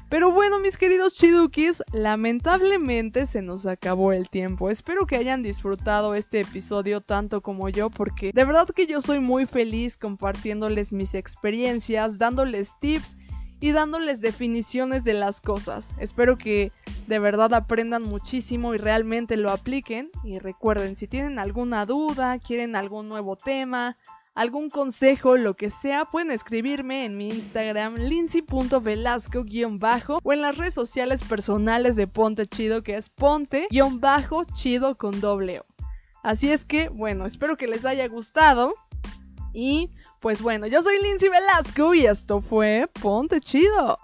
Pero 0.09 0.33
bueno, 0.33 0.59
mis 0.59 0.79
queridos 0.79 1.15
chidukis, 1.15 1.83
lamentablemente 1.93 3.27
se 3.27 3.43
nos 3.43 3.67
acabó 3.67 4.13
el 4.13 4.31
tiempo. 4.31 4.71
Espero 4.71 5.07
que 5.07 5.17
hayan 5.17 5.43
disfrutado 5.43 6.15
este 6.15 6.41
episodio 6.41 7.03
tanto 7.03 7.43
como 7.43 7.69
yo, 7.69 7.91
porque 7.91 8.33
de 8.33 8.45
verdad 8.45 8.69
que 8.75 8.87
yo 8.87 9.03
soy 9.03 9.21
muy 9.21 9.45
feliz 9.45 9.99
compartiéndoles 9.99 10.95
mis 10.95 11.15
experiencias, 11.15 12.17
dándoles 12.17 12.73
tips 12.81 13.19
y 13.61 13.73
dándoles 13.73 14.23
definiciones 14.23 15.05
de 15.05 15.13
las 15.13 15.43
cosas. 15.43 15.93
Espero 15.99 16.39
que 16.39 16.73
de 17.07 17.19
verdad 17.19 17.53
aprendan 17.53 18.05
muchísimo 18.05 18.75
y 18.75 18.79
realmente 18.79 19.37
lo 19.37 19.51
apliquen. 19.51 20.11
Y 20.25 20.39
recuerden, 20.39 20.97
si 20.97 21.07
tienen 21.07 21.39
alguna 21.39 21.85
duda, 21.85 22.39
quieren 22.39 22.77
algún 22.77 23.09
nuevo 23.09 23.37
tema, 23.37 23.97
algún 24.39 24.71
consejo, 24.71 25.37
lo 25.37 25.55
que 25.55 25.71
sea, 25.71 26.05
pueden 26.05 26.31
escribirme 26.31 27.05
en 27.05 27.17
mi 27.17 27.29
Instagram 27.29 27.97
lindsay.velasco-bajo 27.97 30.21
o 30.23 30.33
en 30.33 30.43
las 30.43 30.57
redes 30.57 30.75
sociales 30.75 31.25
personales 31.25 31.97
de 31.97 32.07
Ponte 32.07 32.47
Chido 32.47 32.85
que 32.85 32.95
es 32.95 33.11
ponte-chido 33.11 34.95
con 34.97 35.21
doble. 35.21 35.63
Así 36.23 36.53
es 36.53 36.65
que, 36.65 36.89
bueno, 36.89 37.27
espero 37.27 37.57
que 37.57 37.67
les 37.67 37.85
haya 37.85 38.07
gustado 38.07 38.75
y 39.53 39.91
pues 40.21 40.41
bueno, 40.41 40.69
yo 40.69 40.83
soy 40.83 41.03
Lindsay 41.03 41.29
Velasco 41.29 41.95
y 41.95 42.07
esto 42.07 42.41
fue 42.41 42.89
Ponte 43.01 43.41
Chido. 43.41 43.99